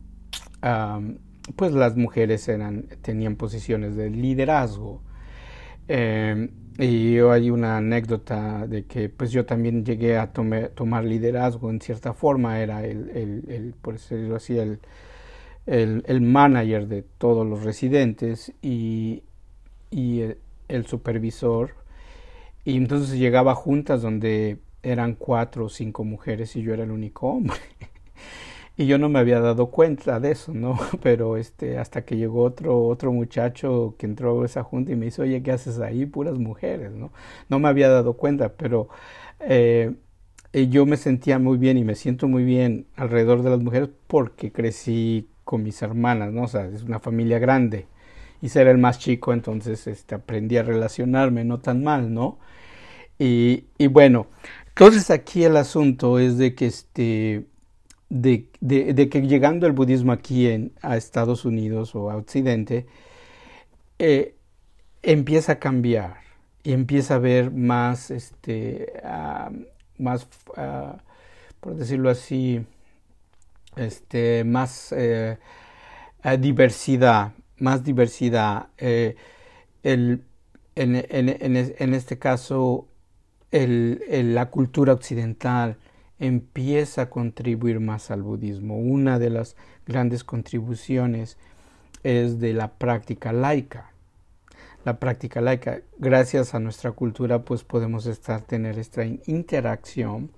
pues 1.56 1.72
las 1.72 1.96
mujeres 1.96 2.48
eran, 2.48 2.88
tenían 3.02 3.36
posiciones 3.36 3.96
de 3.96 4.10
liderazgo. 4.10 5.02
Eh, 5.88 6.50
y 6.78 7.18
hay 7.18 7.50
una 7.50 7.78
anécdota 7.78 8.66
de 8.68 8.86
que 8.86 9.08
pues 9.08 9.32
yo 9.32 9.44
también 9.44 9.84
llegué 9.84 10.16
a 10.16 10.32
tomar 10.32 11.04
liderazgo 11.04 11.70
en 11.70 11.80
cierta 11.80 12.14
forma, 12.14 12.60
era 12.60 12.84
el, 12.84 13.10
el, 13.48 13.74
por 13.82 13.94
decirlo 13.94 14.36
así, 14.36 14.56
el, 14.56 14.78
el, 15.66 16.04
el, 16.06 16.20
manager 16.20 16.86
de 16.86 17.02
todos 17.02 17.44
los 17.44 17.64
residentes 17.64 18.52
y, 18.62 19.24
y 19.90 20.22
el, 20.68 20.86
supervisor. 20.86 21.74
Y 22.64 22.76
entonces 22.76 23.18
llegaba 23.18 23.56
juntas 23.56 24.02
donde 24.02 24.58
eran 24.84 25.14
cuatro 25.14 25.64
o 25.64 25.68
cinco 25.68 26.04
mujeres 26.04 26.54
y 26.54 26.62
yo 26.62 26.74
era 26.74 26.84
el 26.84 26.92
único 26.92 27.26
hombre. 27.28 27.58
y 28.78 28.86
yo 28.86 28.96
no 28.96 29.08
me 29.08 29.18
había 29.18 29.40
dado 29.40 29.66
cuenta 29.72 30.20
de 30.20 30.30
eso, 30.30 30.54
¿no? 30.54 30.78
Pero 31.02 31.36
este, 31.36 31.78
hasta 31.78 32.04
que 32.04 32.16
llegó 32.16 32.44
otro, 32.44 32.86
otro 32.86 33.12
muchacho 33.12 33.96
que 33.98 34.06
entró 34.06 34.40
a 34.40 34.46
esa 34.46 34.62
junta 34.62 34.92
y 34.92 34.96
me 34.96 35.06
dice, 35.06 35.20
oye, 35.20 35.42
¿qué 35.42 35.50
haces 35.50 35.80
ahí? 35.80 36.06
Puras 36.06 36.38
mujeres, 36.38 36.92
¿no? 36.92 37.10
No 37.48 37.58
me 37.58 37.68
había 37.68 37.88
dado 37.88 38.16
cuenta, 38.16 38.50
pero 38.56 38.88
eh, 39.40 39.96
yo 40.52 40.86
me 40.86 40.96
sentía 40.96 41.40
muy 41.40 41.58
bien 41.58 41.76
y 41.76 41.82
me 41.84 41.96
siento 41.96 42.28
muy 42.28 42.44
bien 42.44 42.86
alrededor 42.94 43.42
de 43.42 43.50
las 43.50 43.60
mujeres 43.60 43.90
porque 44.06 44.52
crecí 44.52 45.28
con 45.44 45.64
mis 45.64 45.82
hermanas, 45.82 46.32
¿no? 46.32 46.44
O 46.44 46.48
sea, 46.48 46.66
es 46.66 46.84
una 46.84 47.00
familia 47.00 47.40
grande 47.40 47.88
y 48.40 48.48
ser 48.50 48.68
el 48.68 48.78
más 48.78 49.00
chico, 49.00 49.32
entonces 49.32 49.88
este, 49.88 50.14
aprendí 50.14 50.56
a 50.56 50.62
relacionarme 50.62 51.44
no 51.44 51.58
tan 51.58 51.82
mal, 51.82 52.14
¿no? 52.14 52.38
Y, 53.18 53.64
y 53.76 53.88
bueno, 53.88 54.28
entonces 54.68 55.10
aquí 55.10 55.42
el 55.42 55.56
asunto 55.56 56.20
es 56.20 56.38
de 56.38 56.54
que 56.54 56.66
este 56.66 57.46
de, 58.10 58.48
de, 58.60 59.08
que 59.08 59.22
llegando 59.22 59.66
el 59.66 59.72
budismo 59.72 60.12
aquí 60.12 60.48
en, 60.48 60.72
a 60.82 60.96
Estados 60.96 61.44
Unidos 61.44 61.94
o 61.94 62.10
a 62.10 62.16
Occidente, 62.16 62.86
eh, 63.98 64.34
empieza 65.02 65.52
a 65.52 65.58
cambiar 65.58 66.18
y 66.62 66.72
empieza 66.72 67.14
a 67.14 67.16
haber 67.18 67.50
más, 67.50 68.10
este, 68.10 68.92
más 69.98 70.26
por 71.60 71.74
decirlo 71.74 72.10
así, 72.10 72.64
este, 73.76 74.44
más 74.44 74.92
eh, 74.96 75.38
diversidad, 76.38 77.32
más 77.58 77.84
diversidad. 77.84 78.68
Eh, 78.78 79.16
el, 79.82 80.24
en, 80.74 80.96
en, 80.96 81.56
en, 81.56 81.94
este 81.94 82.18
caso, 82.18 82.88
el, 83.50 84.34
la 84.34 84.50
cultura 84.50 84.92
occidental 84.92 85.76
empieza 86.18 87.02
a 87.02 87.10
contribuir 87.10 87.80
más 87.80 88.10
al 88.10 88.22
budismo. 88.22 88.78
Una 88.78 89.18
de 89.18 89.30
las 89.30 89.56
grandes 89.86 90.24
contribuciones 90.24 91.36
es 92.02 92.40
de 92.40 92.52
la 92.52 92.72
práctica 92.72 93.32
laica. 93.32 93.92
La 94.84 94.98
práctica 94.98 95.40
laica, 95.40 95.80
gracias 95.98 96.54
a 96.54 96.60
nuestra 96.60 96.92
cultura, 96.92 97.44
pues 97.44 97.64
podemos 97.64 98.06
estar, 98.06 98.40
tener 98.42 98.78
esta 98.78 99.04
interacción 99.04 100.30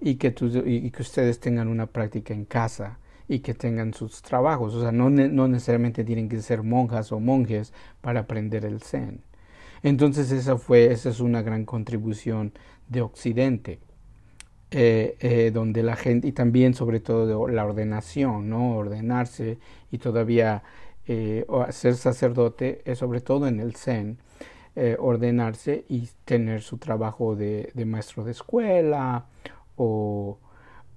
y 0.00 0.16
que, 0.16 0.34
y 0.66 0.90
que 0.90 1.02
ustedes 1.02 1.40
tengan 1.40 1.68
una 1.68 1.86
práctica 1.86 2.32
en 2.32 2.44
casa 2.44 2.98
y 3.26 3.40
que 3.40 3.54
tengan 3.54 3.92
sus 3.92 4.22
trabajos. 4.22 4.74
O 4.74 4.80
sea, 4.80 4.92
no, 4.92 5.10
no 5.10 5.48
necesariamente 5.48 6.04
tienen 6.04 6.28
que 6.28 6.40
ser 6.40 6.62
monjas 6.62 7.12
o 7.12 7.20
monjes 7.20 7.72
para 8.00 8.20
aprender 8.20 8.64
el 8.64 8.80
Zen. 8.80 9.20
Entonces 9.82 10.32
esa 10.32 10.56
fue, 10.56 10.92
esa 10.92 11.10
es 11.10 11.20
una 11.20 11.42
gran 11.42 11.64
contribución 11.64 12.52
de 12.88 13.02
Occidente. 13.02 13.78
Eh, 14.70 15.16
eh, 15.20 15.50
donde 15.50 15.82
la 15.82 15.96
gente, 15.96 16.28
y 16.28 16.32
también 16.32 16.74
sobre 16.74 17.00
todo 17.00 17.48
la 17.48 17.64
ordenación, 17.64 18.50
¿no? 18.50 18.76
Ordenarse 18.76 19.58
y 19.90 19.96
todavía 19.96 20.62
eh, 21.06 21.46
ser 21.70 21.96
sacerdote, 21.96 22.82
es 22.84 22.98
sobre 22.98 23.22
todo 23.22 23.46
en 23.48 23.60
el 23.60 23.74
Zen, 23.76 24.18
ordenarse 25.00 25.84
y 25.88 26.08
tener 26.24 26.62
su 26.62 26.78
trabajo 26.78 27.34
de, 27.34 27.72
maestro 27.86 28.24
de 28.24 28.30
escuela 28.32 29.26
o, 29.76 30.38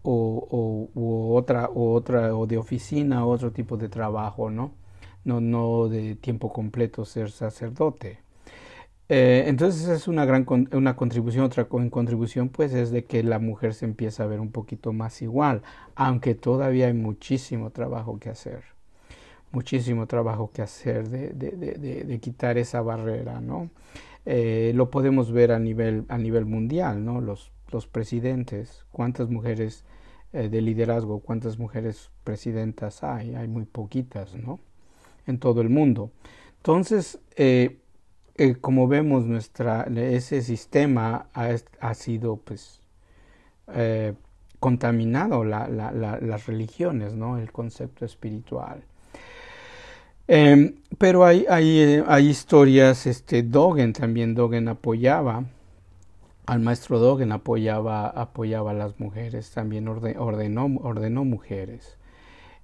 otra, 0.03 1.65
o 1.73 1.93
otra, 1.93 2.35
o 2.35 2.45
de 2.45 2.57
oficina, 2.57 3.25
otro 3.25 3.51
tipo 3.51 3.77
de 3.77 3.89
trabajo, 3.89 4.51
¿no? 4.51 4.73
No, 5.23 5.41
no 5.41 5.87
de 5.87 6.15
tiempo 6.15 6.51
completo 6.53 7.05
ser 7.05 7.31
sacerdote. 7.31 8.19
Eh, 9.13 9.50
entonces 9.50 9.89
es 9.89 10.08
una 10.08 10.24
gran 10.24 10.46
una 10.72 10.96
contribución, 10.96 11.44
otra 11.44 11.65
contribución 11.65 12.48
pues 12.48 12.74
es 12.74 12.91
de 12.91 13.03
que 13.03 13.24
la 13.24 13.39
mujer 13.39 13.74
se 13.74 13.84
empieza 13.84 14.24
a 14.24 14.25
ver 14.25 14.39
un 14.39 14.53
poquito 14.53 14.94
más 14.94 15.22
igual, 15.22 15.63
aunque 15.96 16.34
todavía 16.34 16.88
hay 16.88 16.94
muchísimo 16.94 17.72
trabajo 17.72 18.20
que 18.20 18.30
hacer, 18.30 18.63
muchísimo 19.51 20.08
trabajo 20.08 20.51
que 20.53 20.62
hacer 20.62 21.10
de, 21.10 21.34
de, 21.34 22.20
quitar 22.22 22.58
esa 22.58 22.82
barrera, 22.82 23.41
¿no? 23.41 23.70
Eh, 24.25 24.72
lo 24.75 24.89
podemos 24.89 25.34
ver 25.34 25.51
a 25.51 25.60
nivel, 25.60 26.06
a 26.08 26.18
nivel 26.18 26.46
mundial, 26.46 27.03
¿no? 27.03 27.20
Los, 27.20 27.51
los 27.70 27.88
presidentes, 27.88 28.86
cuántas 28.94 29.30
mujeres 29.30 29.84
eh, 30.32 30.48
de 30.48 30.62
liderazgo, 30.62 31.20
cuántas 31.20 31.60
mujeres 31.60 32.12
presidentas 32.24 33.03
hay, 33.03 33.36
hay 33.36 33.50
muy 33.50 33.65
poquitas, 33.65 34.36
¿no? 34.36 34.62
En 35.27 35.38
todo 35.38 35.60
el 35.60 35.68
mundo. 35.68 36.12
Entonces, 36.60 37.20
eh, 38.35 38.55
como 38.55 38.88
vemos, 38.88 39.25
nuestra, 39.25 39.83
ese 39.95 40.41
sistema 40.41 41.27
ha, 41.33 41.93
sido 41.93 42.38
pues 42.38 42.81
eh, 43.73 44.13
contaminado 44.59 45.43
la, 45.43 45.67
la, 45.67 45.91
las 45.91 46.45
religiones, 46.45 47.13
el 47.13 47.51
concepto 47.51 48.05
espiritual. 48.05 48.83
Em, 50.27 50.75
pero 50.97 51.25
hay, 51.25 51.45
hay, 51.50 52.01
hay, 52.07 52.27
historias, 52.29 53.05
este, 53.05 53.43
Dogen 53.43 53.93
también, 53.93 54.33
Dogen 54.33 54.67
apoyaba 54.69 55.43
al 56.45 56.59
maestro 56.59 57.00
Dogen 57.00 57.31
apoyaba, 57.31 58.07
apoyaba 58.07 58.71
a 58.71 58.73
las 58.73 59.00
mujeres, 59.00 59.51
también 59.51 59.88
ordenó, 59.88 60.65
ordenó 60.83 61.23
mujeres. 61.23 61.97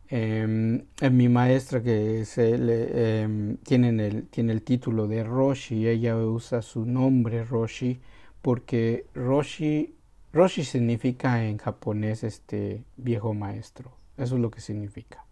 En 0.10 0.88
mi 1.12 1.28
maestra 1.28 1.84
que 1.84 2.24
se 2.26 2.58
le, 2.58 3.22
em, 3.24 3.58
tiene, 3.58 3.90
el, 4.08 4.28
tiene 4.28 4.54
el 4.54 4.62
título 4.62 5.08
de 5.08 5.24
Roshi, 5.24 5.88
ella 5.88 6.16
usa 6.18 6.62
su 6.62 6.86
nombre 6.86 7.44
Roshi 7.44 8.00
porque 8.42 9.06
Roshi, 9.14 9.96
Roshi 10.32 10.64
significa 10.64 11.44
en 11.44 11.58
japonés 11.58 12.24
este 12.24 12.86
viejo 12.96 13.34
maestro, 13.34 13.92
eso 14.18 14.36
es 14.36 14.42
lo 14.42 14.50
que 14.50 14.62
significa. 14.62 15.26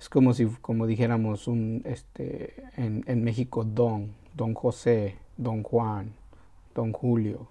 Es 0.00 0.08
como 0.08 0.32
si, 0.32 0.46
como 0.46 0.86
dijéramos 0.86 1.46
un, 1.46 1.82
este, 1.84 2.54
en, 2.76 3.04
en 3.06 3.22
México 3.22 3.64
Don, 3.64 4.12
Don 4.34 4.54
José, 4.54 5.16
Don 5.36 5.62
Juan, 5.62 6.12
Don 6.74 6.92
Julio, 6.92 7.46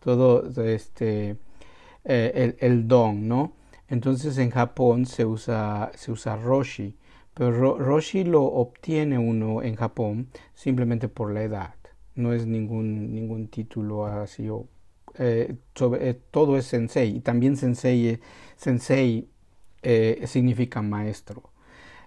todo 0.00 0.50
este, 0.64 1.36
eh, 2.04 2.32
el, 2.34 2.56
el, 2.58 2.88
don, 2.88 3.28
¿no? 3.28 3.52
Entonces 3.92 4.38
en 4.38 4.50
Japón 4.50 5.04
se 5.04 5.26
usa, 5.26 5.92
se 5.94 6.10
usa 6.12 6.34
Roshi, 6.36 6.96
pero 7.34 7.76
Roshi 7.76 8.24
lo 8.24 8.42
obtiene 8.42 9.18
uno 9.18 9.62
en 9.62 9.76
Japón 9.76 10.28
simplemente 10.54 11.08
por 11.08 11.30
la 11.30 11.42
edad, 11.42 11.74
no 12.14 12.32
es 12.32 12.46
ningún, 12.46 13.14
ningún 13.14 13.48
título 13.48 14.06
así 14.06 14.48
o 14.48 14.66
eh, 15.18 15.56
eh, 16.00 16.20
todo 16.30 16.56
es 16.56 16.64
sensei. 16.64 17.16
Y 17.16 17.20
también 17.20 17.58
sensei, 17.58 18.18
sensei 18.56 19.28
significa 20.24 20.80
maestro. 20.80 21.50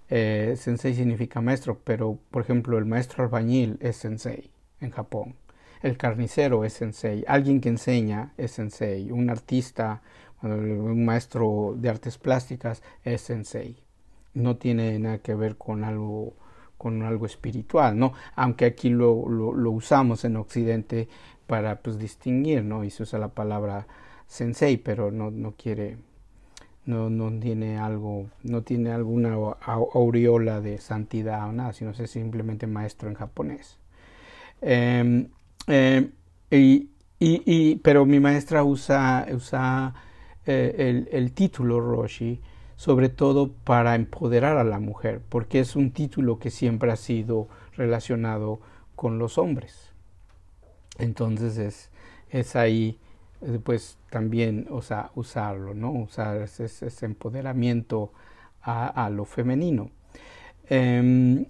sensei 0.09 0.95
significa 0.95 1.39
maestro, 1.39 1.79
pero 1.83 2.17
por 2.31 2.41
ejemplo 2.41 2.79
el 2.79 2.85
maestro 2.85 3.23
albañil 3.23 3.77
es 3.79 3.97
sensei 3.97 4.49
en 4.81 4.89
Japón. 4.89 5.35
El 5.83 5.97
carnicero 5.97 6.65
es 6.65 6.73
sensei, 6.73 7.23
alguien 7.27 7.61
que 7.61 7.69
enseña 7.69 8.33
es 8.37 8.51
sensei, 8.51 9.11
un 9.11 9.29
artista, 9.29 10.01
un 10.53 11.05
maestro 11.05 11.75
de 11.77 11.89
artes 11.89 12.17
plásticas 12.17 12.83
es 13.03 13.21
sensei. 13.21 13.77
No 14.33 14.57
tiene 14.57 14.97
nada 14.99 15.19
que 15.19 15.35
ver 15.35 15.57
con 15.57 15.83
algo 15.83 16.33
con 16.77 17.03
algo 17.03 17.25
espiritual, 17.25 17.97
¿no? 17.97 18.13
Aunque 18.35 18.65
aquí 18.65 18.89
lo, 18.89 19.27
lo, 19.27 19.71
usamos 19.71 20.25
en 20.25 20.35
Occidente 20.35 21.07
para 21.47 21.77
pues 21.81 21.97
distinguir, 21.97 22.63
¿no? 22.63 22.83
Y 22.83 22.89
se 22.89 23.03
usa 23.03 23.17
la 23.17 23.29
palabra 23.29 23.87
sensei, 24.27 24.77
pero 24.77 25.11
no, 25.11 25.31
no 25.31 25.53
quiere, 25.53 25.97
no, 26.85 27.09
no 27.09 27.31
tiene 27.39 27.77
algo, 27.77 28.27
no 28.43 28.63
tiene 28.63 28.91
alguna 28.91 29.33
aureola 29.33 30.61
de 30.61 30.79
santidad 30.79 31.47
o 31.47 31.53
nada, 31.53 31.73
sino 31.73 31.91
es 31.91 32.11
simplemente 32.11 32.67
maestro 32.67 33.09
en 33.09 33.15
japonés. 33.15 33.79
Em, 34.61 35.29
eh, 35.67 36.09
y, 36.51 36.89
y, 37.19 37.75
pero 37.77 38.05
mi 38.05 38.19
maestra 38.19 38.63
usa, 38.63 39.25
usa 39.33 39.93
eh, 40.45 41.07
el, 41.11 41.31
título 41.31 41.79
Roshi 41.79 42.39
sobre 42.75 43.09
todo 43.09 43.51
para 43.51 43.95
empoderar 43.95 44.57
a 44.57 44.63
la 44.63 44.79
mujer, 44.79 45.21
porque 45.29 45.59
es 45.59 45.75
un 45.75 45.91
título 45.91 46.39
que 46.39 46.51
siempre 46.51 46.91
ha 46.91 46.97
sido 46.97 47.47
relacionado 47.77 48.59
con 48.95 49.17
los 49.17 49.37
hombres. 49.37 49.91
Entonces 50.99 51.57
es, 51.57 51.89
es 52.29 52.55
ahí 52.55 52.99
eh, 53.41 53.59
pues 53.63 53.97
también 54.09 54.67
o 54.69 54.81
sea, 54.81 55.11
usarlo, 55.15 55.73
¿no? 55.73 55.91
Usar 55.91 56.41
ese, 56.41 57.05
empoderamiento 57.05 58.11
a, 58.61 59.09
lo 59.11 59.25
femenino. 59.25 59.91
Eh, 60.69 61.45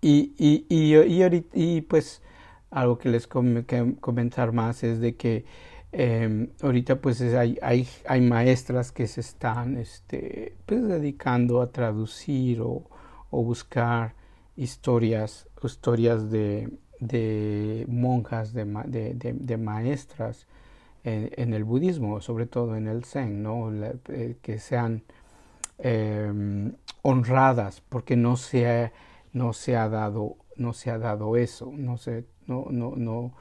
y, 0.00 0.34
y, 0.38 0.66
y, 0.68 1.44
y, 1.52 1.80
pues 1.80 2.22
algo 2.70 2.98
que 2.98 3.08
les 3.08 3.26
comentar 3.26 4.52
más 4.52 4.84
es 4.84 5.00
de 5.00 5.16
que 5.16 5.44
eh, 5.98 6.50
ahorita 6.60 7.00
pues 7.00 7.22
hay, 7.22 7.58
hay, 7.62 7.88
hay, 8.06 8.20
maestras 8.20 8.92
que 8.92 9.06
se 9.06 9.22
están 9.22 9.78
este, 9.78 10.54
pues, 10.66 10.86
dedicando 10.86 11.62
a 11.62 11.72
traducir 11.72 12.60
o, 12.60 12.84
o 13.30 13.42
buscar 13.42 14.14
historias, 14.56 15.48
historias 15.62 16.30
de, 16.30 16.68
de 17.00 17.86
monjas, 17.88 18.52
de, 18.52 18.64
de, 18.64 19.32
de 19.32 19.56
maestras 19.56 20.46
en, 21.02 21.54
el 21.54 21.64
budismo, 21.64 22.20
sobre 22.20 22.44
todo 22.44 22.76
en 22.76 22.88
el 22.88 23.04
zen, 23.04 23.42
¿no? 23.42 23.72
Eh, 24.08 24.36
que 24.42 24.58
sean 24.58 25.02
eh, 25.78 26.72
honradas 27.00 27.80
porque 27.88 28.16
no 28.16 28.36
se, 28.36 28.92
no 29.32 29.54
se 29.54 29.76
ha 29.76 29.88
dado 29.88 30.36
no 30.56 30.72
se 30.72 30.90
ha 30.90 30.98
dado 30.98 31.36
eso, 31.36 31.70
no, 31.74 31.96
no, 32.46 32.94
no, 32.96 33.32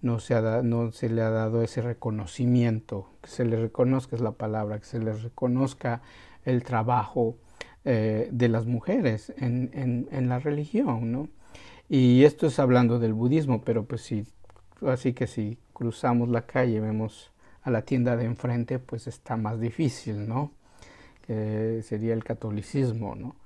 no, 0.00 0.20
se 0.20 0.34
ha 0.34 0.62
no 0.62 0.92
se 0.92 1.08
le 1.08 1.22
ha 1.22 1.30
dado 1.30 1.62
ese 1.62 1.82
reconocimiento, 1.82 3.10
que 3.22 3.30
se 3.30 3.44
le 3.44 3.56
reconozca 3.56 4.16
es 4.16 4.22
la 4.22 4.32
palabra, 4.32 4.78
que 4.78 4.86
se 4.86 4.98
le 4.98 5.12
reconozca 5.12 6.02
el 6.44 6.62
trabajo 6.62 7.36
eh, 7.84 8.28
de 8.32 8.48
las 8.48 8.66
mujeres 8.66 9.32
en, 9.38 10.06
en, 10.10 10.28
la 10.28 10.38
religión, 10.38 11.12
¿no? 11.12 11.28
Y 11.88 12.24
esto 12.24 12.46
es 12.46 12.58
hablando 12.58 12.98
del 12.98 13.14
budismo, 13.14 13.62
pero 13.62 13.84
pues 13.84 14.02
sí, 14.02 14.26
así 14.86 15.14
que 15.14 15.26
si 15.26 15.58
cruzamos 15.72 16.28
la 16.28 16.46
calle 16.46 16.80
vemos 16.80 17.32
a 17.62 17.70
la 17.70 17.82
tienda 17.82 18.16
de 18.16 18.24
enfrente, 18.24 18.78
pues 18.78 19.06
está 19.06 19.36
más 19.36 19.60
difícil, 19.60 20.28
¿no? 20.28 20.52
Que 21.26 21.82
sería 21.82 22.14
el 22.14 22.24
catolicismo, 22.24 23.14
¿no? 23.14 23.36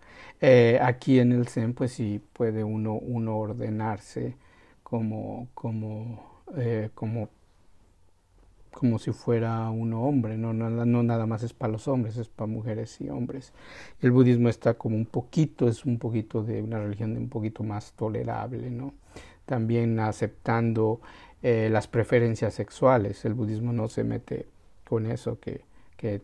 Eh, 0.40 0.78
aquí 0.82 1.20
en 1.20 1.32
el 1.32 1.46
Zen, 1.46 1.72
pues 1.74 1.92
sí 1.92 2.20
puede 2.32 2.64
uno, 2.64 2.94
uno 2.94 3.38
ordenarse 3.38 4.36
como, 4.82 5.48
como, 5.54 6.31
eh, 6.56 6.90
como, 6.94 7.28
como 8.72 8.98
si 8.98 9.12
fuera 9.12 9.70
uno 9.70 10.02
hombre, 10.02 10.36
no, 10.36 10.52
no, 10.52 10.70
no 10.70 11.02
nada 11.02 11.26
más 11.26 11.42
es 11.42 11.52
para 11.52 11.72
los 11.72 11.88
hombres, 11.88 12.16
es 12.16 12.28
para 12.28 12.46
mujeres 12.46 13.00
y 13.00 13.08
hombres. 13.10 13.52
El 14.00 14.10
budismo 14.10 14.48
está 14.48 14.74
como 14.74 14.96
un 14.96 15.06
poquito, 15.06 15.68
es 15.68 15.84
un 15.84 15.98
poquito 15.98 16.42
de 16.42 16.62
una 16.62 16.78
religión 16.78 17.16
un 17.16 17.28
poquito 17.28 17.62
más 17.62 17.92
tolerable, 17.92 18.70
¿no? 18.70 18.94
También 19.46 19.98
aceptando 20.00 21.00
eh, 21.42 21.68
las 21.70 21.88
preferencias 21.88 22.54
sexuales. 22.54 23.24
El 23.24 23.34
budismo 23.34 23.72
no 23.72 23.88
se 23.88 24.04
mete 24.04 24.46
con 24.88 25.06
eso 25.06 25.38
que, 25.40 25.62
que 25.96 26.22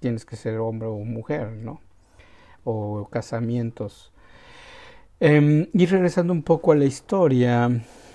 tienes 0.00 0.24
que 0.24 0.36
ser 0.36 0.58
hombre 0.58 0.88
o 0.88 0.98
mujer, 0.98 1.52
¿no? 1.52 1.80
O 2.64 3.08
casamientos 3.10 4.12
eh, 5.20 5.68
y 5.74 5.84
regresando 5.84 6.32
un 6.32 6.42
poco 6.42 6.72
a 6.72 6.76
la 6.76 6.86
historia, 6.86 7.70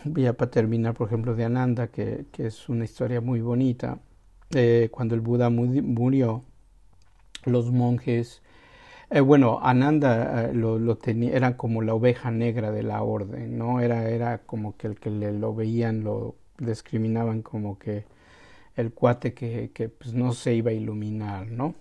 ya 0.16 0.34
para 0.34 0.52
terminar, 0.52 0.94
por 0.94 1.08
ejemplo, 1.08 1.36
de 1.36 1.46
Ananda, 1.46 1.88
que, 1.88 2.26
que 2.32 2.48
es 2.48 2.70
una 2.70 2.86
historia 2.86 3.22
muy 3.22 3.42
bonita. 3.42 4.00
Eh, 4.54 4.90
cuando 4.92 5.16
el 5.16 5.22
Buda 5.22 5.50
murió, 5.50 6.44
los 7.46 7.72
monjes, 7.72 8.42
eh, 9.10 9.20
bueno, 9.20 9.60
Ananda 9.62 10.50
eh, 10.50 10.54
lo, 10.54 10.98
tenía, 10.98 11.36
era 11.36 11.58
como 11.58 11.82
la 11.82 11.94
oveja 11.94 12.32
negra 12.32 12.72
de 12.72 12.84
la 12.84 13.04
orden, 13.04 13.58
¿no? 13.58 13.82
Era, 13.82 14.10
era 14.10 14.40
como 14.40 14.78
que 14.78 14.88
el 14.88 15.00
que 15.00 15.10
le, 15.10 15.32
lo 15.34 15.54
veían 15.56 16.04
lo 16.04 16.36
discriminaban 16.58 17.42
como 17.42 17.78
que 17.78 18.06
el 18.76 18.94
cuate 18.94 19.34
que, 19.34 19.72
que 19.74 19.90
pues, 19.90 20.14
no 20.14 20.34
se 20.34 20.54
iba 20.54 20.72
a 20.72 20.74
iluminar, 20.74 21.48
¿no? 21.48 21.76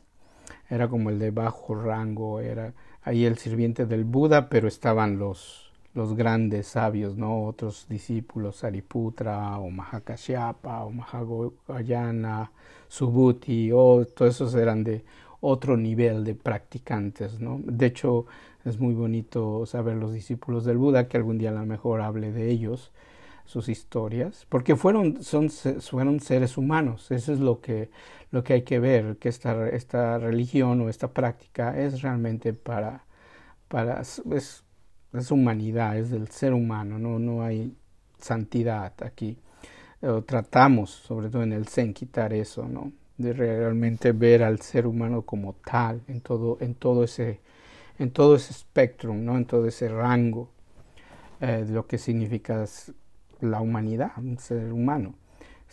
Era 0.71 0.89
como 0.89 1.11
el 1.11 1.19
de 1.19 1.31
bajo 1.31 1.75
rango, 1.75 2.41
era 2.41 2.75
ahí 3.03 3.25
el 3.25 3.39
sirviente 3.39 3.87
del 3.87 4.05
Buda, 4.05 4.49
pero 4.49 4.69
estaban 4.69 5.19
los, 5.19 5.64
los 5.95 6.15
grandes 6.15 6.67
sabios, 6.69 7.17
¿no? 7.17 7.45
Otros 7.45 7.87
discípulos, 7.89 8.57
Sariputra 8.57 9.59
o 9.59 9.71
Mahakashyapa 9.71 10.85
o 10.85 10.91
Mahagayana, 10.91 12.51
Subhuti, 12.89 13.71
o 13.73 14.05
todos 14.05 14.35
esos 14.35 14.55
eran 14.55 14.85
de 14.85 15.05
otro 15.41 15.77
nivel 15.77 16.25
de 16.25 16.35
practicantes, 16.35 17.41
¿no? 17.41 17.61
De 17.65 17.87
hecho, 17.87 18.27
es 18.65 18.79
muy 18.81 18.95
bonito 18.95 19.67
saber 19.67 19.97
los 19.97 20.13
discípulos 20.13 20.65
del 20.65 20.79
Buda, 20.79 21.09
que 21.09 21.17
algún 21.17 21.39
día 21.39 21.51
a 21.51 21.55
lo 21.55 21.67
mejor 21.67 22.01
hable 22.01 22.33
de 22.33 22.51
ellos, 22.51 22.93
sus 23.45 23.69
historias, 23.69 24.47
porque 24.49 24.75
fueron, 24.77 25.23
son, 25.23 25.51
fueron 25.51 26.21
seres 26.21 26.57
humanos, 26.57 27.11
eso 27.11 27.33
es 27.33 27.41
lo 27.41 27.61
que, 27.61 27.91
lo 28.31 28.43
que 28.43 28.55
hay 28.55 28.63
que 28.63 28.79
ver, 28.79 29.19
que 29.19 29.29
esta, 29.29 29.69
esta 29.69 30.19
religión 30.19 30.81
o 30.81 30.89
esta 30.89 31.13
práctica 31.13 31.79
es 31.79 32.03
realmente 32.03 32.55
para, 32.55 33.05
para 33.69 34.01
es, 34.01 34.64
es 35.19 35.31
humanidad, 35.31 35.99
es 35.99 36.11
del 36.11 36.29
ser 36.29 36.53
humano, 36.55 36.99
no, 36.99 37.19
no 37.19 37.43
hay 37.43 37.77
santidad 38.19 38.93
aquí. 39.03 39.39
tratamos, 40.27 40.91
sobre 40.91 41.29
todo 41.31 41.43
en 41.43 41.53
el 41.53 41.67
Zen, 41.69 41.95
quitar 41.95 42.33
eso, 42.33 42.69
¿no? 42.69 42.93
De 43.17 43.33
realmente 43.33 44.13
ver 44.13 44.43
al 44.43 44.61
ser 44.61 44.87
humano 44.87 45.23
como 45.23 45.55
tal, 45.55 46.03
en 46.09 46.21
todo, 46.21 46.59
en 46.61 46.75
todo 46.75 47.05
ese, 47.05 47.41
en 47.99 48.11
todo 48.11 48.37
ese 48.37 48.53
espectro, 48.53 49.15
¿no? 49.15 49.37
En 49.37 49.47
todo 49.47 49.67
ese 49.67 49.89
rango 49.89 50.51
eh, 51.41 51.65
de 51.67 51.73
lo 51.73 51.87
que 51.87 51.99
significa 51.99 52.65
la 53.41 53.61
humanidad, 53.61 54.13
un 54.19 54.39
ser 54.39 54.73
humano 54.73 55.15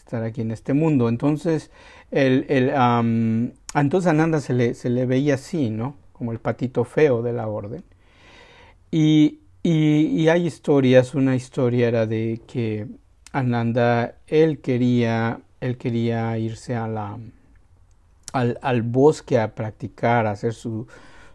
estar 0.01 0.23
aquí 0.23 0.41
en 0.41 0.51
este 0.51 0.73
mundo. 0.73 1.09
Entonces, 1.09 1.71
el, 2.11 2.45
el, 2.49 2.69
um, 2.69 3.51
entonces 3.73 4.09
Ananda 4.09 4.41
se 4.41 4.53
le, 4.53 4.73
se 4.73 4.89
le 4.89 5.05
veía 5.05 5.35
así, 5.35 5.69
¿no? 5.69 5.95
Como 6.11 6.31
el 6.31 6.39
patito 6.39 6.83
feo 6.83 7.21
de 7.21 7.33
la 7.33 7.47
orden. 7.47 7.83
Y, 8.91 9.39
y, 9.63 10.27
hay 10.27 10.45
historias, 10.45 11.15
una 11.15 11.35
historia 11.35 11.87
era 11.87 12.05
de 12.05 12.41
que 12.45 12.87
Ananda, 13.31 14.15
él 14.27 14.59
quería, 14.59 15.39
él 15.61 15.77
quería 15.77 16.37
irse 16.37 16.75
al, 16.75 17.31
al 18.33 18.81
bosque 18.81 19.39
a 19.39 19.55
practicar, 19.55 20.27
a 20.27 20.31
hacer 20.31 20.53
su, 20.53 20.87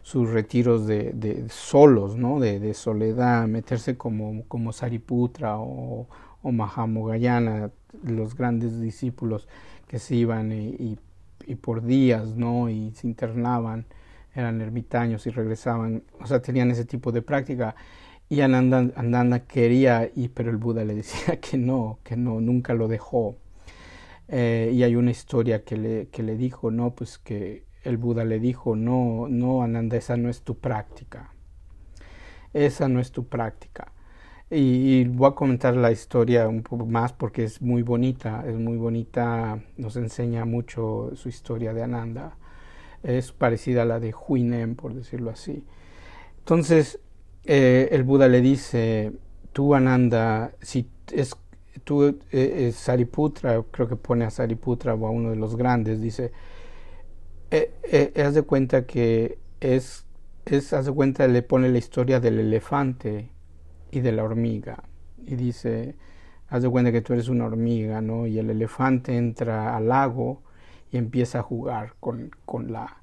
sus 0.07 0.29
retiros 0.29 0.87
de, 0.87 1.47
solos, 1.49 2.15
¿no? 2.15 2.39
De, 2.39 2.61
de, 2.61 2.73
soledad, 2.73 3.45
meterse 3.47 3.97
como, 3.97 4.43
como 4.47 4.71
Sariputra 4.71 5.57
o, 5.59 6.07
o 6.41 6.51
Mahamogayana, 6.53 7.71
los 8.03 8.33
grandes 8.33 8.79
discípulos 8.79 9.49
que 9.85 9.99
se 9.99 10.15
iban 10.15 10.53
y, 10.53 10.97
y, 11.45 11.55
por 11.55 11.83
días, 11.83 12.37
¿no? 12.37 12.69
Y 12.69 12.91
se 12.91 13.05
internaban, 13.05 13.85
eran 14.37 14.61
ermitaños 14.61 15.25
y 15.25 15.31
regresaban, 15.31 16.03
o 16.19 16.27
sea, 16.27 16.41
tenían 16.41 16.69
ese 16.71 16.85
tipo 16.85 17.11
de 17.11 17.21
práctica. 17.23 17.75
Y 18.29 18.41
Ananda, 18.41 18.91
Ananda 18.95 19.45
quería 19.45 20.11
ir, 20.15 20.31
pero 20.33 20.51
el 20.51 20.57
Buda 20.57 20.85
le 20.85 20.93
decía 20.95 21.39
que 21.41 21.57
no, 21.57 21.99
que 22.03 22.15
no, 22.15 22.39
nunca 22.39 22.73
lo 22.73 22.87
dejó. 22.87 23.37
Eh, 24.27 24.71
y 24.73 24.83
hay 24.83 24.95
una 24.95 25.11
historia 25.11 25.63
que 25.63 25.77
le, 25.77 26.07
que 26.09 26.21
le 26.21 26.35
dijo, 26.35 26.69
no, 26.69 26.93
pues 26.93 27.17
que 27.17 27.65
el 27.83 27.97
Buda 27.97 28.25
le 28.25 28.39
dijo, 28.39 28.75
no, 28.75 29.27
no, 29.29 29.63
Ananda, 29.63 29.97
esa 29.97 30.17
no 30.17 30.29
es 30.29 30.41
tu 30.41 30.59
práctica. 30.59 31.33
Esa 32.53 32.87
no 32.89 32.99
es 32.99 33.11
tu 33.11 33.27
práctica. 33.27 33.91
Y, 34.49 35.01
y, 35.01 35.05
voy 35.05 35.29
a 35.29 35.35
comentar 35.35 35.75
la 35.75 35.91
historia 35.91 36.47
un 36.47 36.63
poco 36.63 36.85
más 36.85 37.11
porque 37.11 37.43
es 37.43 37.61
muy 37.61 37.81
bonita, 37.81 38.45
es 38.47 38.55
muy 38.57 38.77
bonita, 38.77 39.59
nos 39.77 39.97
enseña 39.97 40.45
mucho 40.45 41.11
su 41.15 41.27
historia 41.29 41.73
de 41.73 41.83
Ananda. 41.83 42.37
Es 43.03 43.31
parecida 43.31 43.83
a 43.83 43.85
la 43.85 43.99
de 43.99 44.13
Huinem, 44.13 44.75
por 44.75 44.93
decirlo 44.93 45.31
así. 45.31 45.63
Entonces, 46.39 46.99
eh, 47.45 47.89
el 47.91 48.03
Buda 48.03 48.27
le 48.27 48.41
dice, 48.41 49.13
tú 49.53 49.75
Ananda, 49.75 50.51
si 50.61 50.89
es 51.11 51.35
tú, 51.83 52.03
eh, 52.03 52.17
eh, 52.31 52.71
Sariputra, 52.73 53.63
creo 53.71 53.87
que 53.87 53.95
pone 53.95 54.25
a 54.25 54.29
Sariputra 54.29 54.93
o 54.93 55.07
a 55.07 55.11
uno 55.11 55.29
de 55.31 55.35
los 55.35 55.55
grandes, 55.55 56.01
dice, 56.01 56.31
eh, 57.51 58.13
haz 58.23 58.33
de 58.33 58.41
cuenta 58.41 58.85
que 58.85 59.39
es, 59.61 60.05
es, 60.45 60.73
haz 60.73 60.85
de 60.85 60.91
cuenta, 60.91 61.27
le 61.27 61.41
pone 61.43 61.69
la 61.69 61.77
historia 61.77 62.19
del 62.19 62.39
elefante 62.39 63.29
y 63.91 64.01
de 64.01 64.11
la 64.11 64.23
hormiga, 64.23 64.83
y 65.25 65.35
dice, 65.35 65.95
haz 66.49 66.63
de 66.63 66.69
cuenta 66.69 66.91
que 66.91 67.01
tú 67.01 67.13
eres 67.13 67.29
una 67.29 67.45
hormiga, 67.45 68.01
¿no? 68.01 68.27
Y 68.27 68.39
el 68.39 68.49
elefante 68.49 69.15
entra 69.17 69.75
al 69.75 69.87
lago 69.89 70.43
y 70.91 70.97
empieza 70.97 71.39
a 71.39 71.43
jugar 71.43 71.93
con, 71.99 72.31
con 72.45 72.71
la 72.71 72.97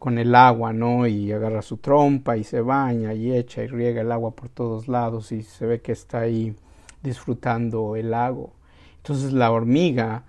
con 0.00 0.16
el 0.16 0.34
agua, 0.34 0.72
¿no? 0.72 1.06
Y 1.06 1.30
agarra 1.30 1.60
su 1.60 1.76
trompa 1.76 2.38
y 2.38 2.42
se 2.42 2.62
baña 2.62 3.12
y 3.12 3.36
echa 3.36 3.62
y 3.62 3.66
riega 3.66 4.00
el 4.00 4.10
agua 4.10 4.30
por 4.30 4.48
todos 4.48 4.88
lados 4.88 5.30
y 5.30 5.42
se 5.42 5.66
ve 5.66 5.82
que 5.82 5.92
está 5.92 6.20
ahí 6.20 6.56
disfrutando 7.02 7.94
el 7.96 8.10
lago. 8.10 8.54
Entonces 8.96 9.32
la 9.34 9.52
hormiga 9.52 10.24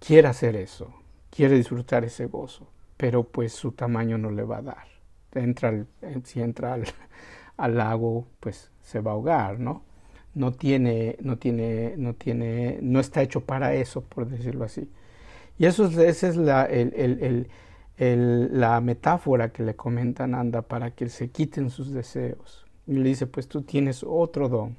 quiere 0.00 0.26
hacer 0.26 0.56
eso, 0.56 0.92
quiere 1.30 1.56
disfrutar 1.56 2.04
ese 2.04 2.26
gozo, 2.26 2.66
pero 2.96 3.22
pues 3.22 3.52
su 3.52 3.70
tamaño 3.70 4.18
no 4.18 4.32
le 4.32 4.42
va 4.42 4.58
a 4.58 4.62
dar. 4.62 4.86
Entra 5.34 5.84
si 6.24 6.42
entra 6.42 6.74
al, 6.74 6.84
al 7.56 7.76
lago, 7.76 8.26
pues 8.40 8.72
se 8.82 9.00
va 9.00 9.12
a 9.12 9.14
ahogar, 9.14 9.60
¿no? 9.60 9.82
No 10.34 10.52
tiene, 10.52 11.16
no 11.20 11.38
tiene, 11.38 11.94
no 11.96 12.14
tiene, 12.14 12.80
no 12.82 12.98
está 12.98 13.22
hecho 13.22 13.40
para 13.42 13.74
eso, 13.74 14.02
por 14.02 14.28
decirlo 14.28 14.64
así. 14.64 14.90
Y 15.58 15.66
eso 15.66 15.86
es, 15.86 15.96
esa 15.96 16.28
es 16.28 16.36
la, 16.36 16.64
el, 16.64 16.92
el, 16.94 17.22
el 17.22 17.48
la 18.60 18.80
metáfora 18.80 19.52
que 19.52 19.62
le 19.62 19.74
comentan 19.74 20.34
anda 20.34 20.62
para 20.62 20.90
que 20.90 21.08
se 21.08 21.30
quiten 21.30 21.70
sus 21.70 21.92
deseos. 21.92 22.66
Y 22.86 22.94
le 22.94 23.08
dice, 23.08 23.26
pues 23.26 23.48
tú 23.48 23.62
tienes 23.62 24.04
otro 24.06 24.48
don. 24.48 24.76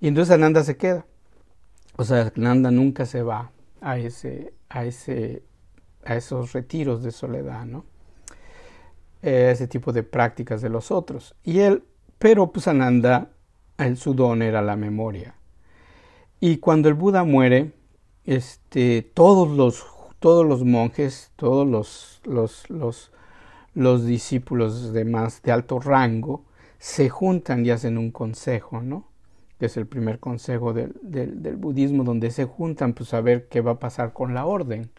Y 0.00 0.08
entonces 0.08 0.34
Ananda 0.34 0.62
se 0.64 0.76
queda. 0.76 1.06
O 1.96 2.04
sea, 2.04 2.32
Ananda 2.36 2.70
nunca 2.70 3.06
se 3.06 3.22
va 3.22 3.50
a 3.80 3.98
ese, 3.98 4.52
a 4.68 4.84
ese, 4.84 5.42
a 6.04 6.16
esos 6.16 6.52
retiros 6.52 7.02
de 7.02 7.10
soledad, 7.10 7.64
¿no? 7.64 7.84
Eh, 9.22 9.50
ese 9.52 9.66
tipo 9.66 9.92
de 9.92 10.02
prácticas 10.02 10.60
de 10.60 10.68
los 10.68 10.90
otros. 10.90 11.34
Y 11.42 11.60
él, 11.60 11.84
pero 12.18 12.52
pues 12.52 12.68
Ananda, 12.68 13.30
el, 13.78 13.96
su 13.96 14.14
don 14.14 14.42
era 14.42 14.62
la 14.62 14.76
memoria. 14.76 15.34
Y 16.40 16.58
cuando 16.58 16.88
el 16.88 16.94
Buda 16.94 17.24
muere, 17.24 17.72
este, 18.28 19.10
todos 19.14 19.48
los 19.48 19.86
todos 20.18 20.46
los 20.46 20.64
monjes, 20.64 21.32
todos 21.36 21.66
los, 21.66 22.20
los, 22.24 22.68
los, 22.68 23.12
los 23.74 24.04
discípulos 24.04 24.92
de 24.92 25.04
más 25.04 25.42
de 25.42 25.52
alto 25.52 25.78
rango 25.78 26.44
se 26.78 27.08
juntan 27.08 27.64
y 27.64 27.70
hacen 27.70 27.98
un 27.98 28.10
consejo, 28.10 28.82
¿no? 28.82 29.08
Que 29.58 29.66
es 29.66 29.76
el 29.76 29.86
primer 29.86 30.18
consejo 30.18 30.72
del, 30.72 30.92
del, 31.02 31.56
budismo, 31.56 32.04
donde 32.04 32.30
se 32.30 32.44
juntan 32.44 32.92
pues 32.94 33.14
a 33.14 33.20
ver 33.20 33.48
qué 33.48 33.60
va 33.60 33.72
a 33.72 33.78
pasar 33.78 34.12
con 34.12 34.34
la 34.34 34.44
orden. 34.46 34.90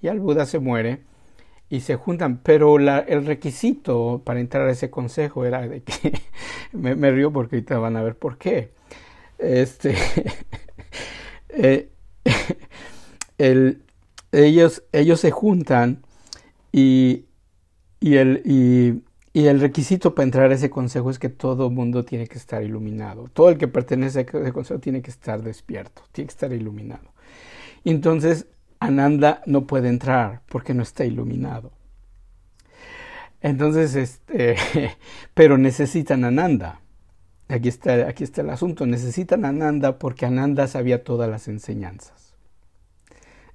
Y 0.00 0.08
al 0.08 0.20
Buda 0.20 0.46
se 0.46 0.58
muere 0.58 1.02
y 1.68 1.80
se 1.80 1.96
juntan, 1.96 2.38
pero 2.42 2.76
el 2.78 3.26
requisito 3.26 4.22
para 4.24 4.40
entrar 4.40 4.68
a 4.68 4.72
ese 4.72 4.90
consejo 4.90 5.44
era 5.44 5.66
de 5.66 5.82
que, 5.82 6.12
me, 6.72 6.94
me, 6.94 7.10
río 7.10 7.32
porque 7.32 7.56
ahorita 7.56 7.78
van 7.78 7.96
a 7.96 8.02
ver 8.02 8.16
por 8.16 8.38
qué. 8.38 8.72
Este, 9.38 9.94
eh, 11.50 11.90
el, 13.38 13.82
ellos, 14.32 14.82
ellos 14.92 15.20
se 15.20 15.30
juntan 15.30 16.02
y, 16.72 17.24
y, 18.00 18.16
el, 18.16 18.42
y, 18.44 19.02
el 19.46 19.60
requisito 19.60 20.14
para 20.14 20.24
entrar 20.24 20.50
a 20.50 20.54
ese 20.54 20.68
consejo 20.70 21.10
es 21.10 21.18
que 21.18 21.28
todo 21.28 21.70
mundo 21.70 22.04
tiene 22.04 22.26
que 22.26 22.38
estar 22.38 22.62
iluminado. 22.62 23.28
Todo 23.32 23.48
el 23.50 23.58
que 23.58 23.68
pertenece 23.68 24.18
a 24.18 24.22
ese 24.22 24.52
consejo 24.52 24.80
tiene 24.80 25.00
que 25.00 25.10
estar 25.10 25.42
despierto, 25.42 26.02
tiene 26.12 26.26
que 26.26 26.32
estar 26.32 26.52
iluminado. 26.52 27.12
Entonces, 27.84 28.46
Ananda 28.80 29.42
no 29.46 29.66
puede 29.66 29.88
entrar 29.88 30.42
porque 30.48 30.74
no 30.74 30.82
está 30.82 31.04
iluminado. 31.04 31.72
Entonces, 33.40 33.94
este, 33.94 34.56
pero 35.34 35.58
necesitan 35.58 36.24
Ananda. 36.24 36.80
Aquí 37.48 37.68
está, 37.68 38.08
aquí 38.08 38.24
está 38.24 38.42
el 38.42 38.50
asunto. 38.50 38.86
Necesitan 38.86 39.44
Ananda 39.44 39.98
porque 39.98 40.26
Ananda 40.26 40.66
sabía 40.66 41.04
todas 41.04 41.30
las 41.30 41.48
enseñanzas. 41.48 42.27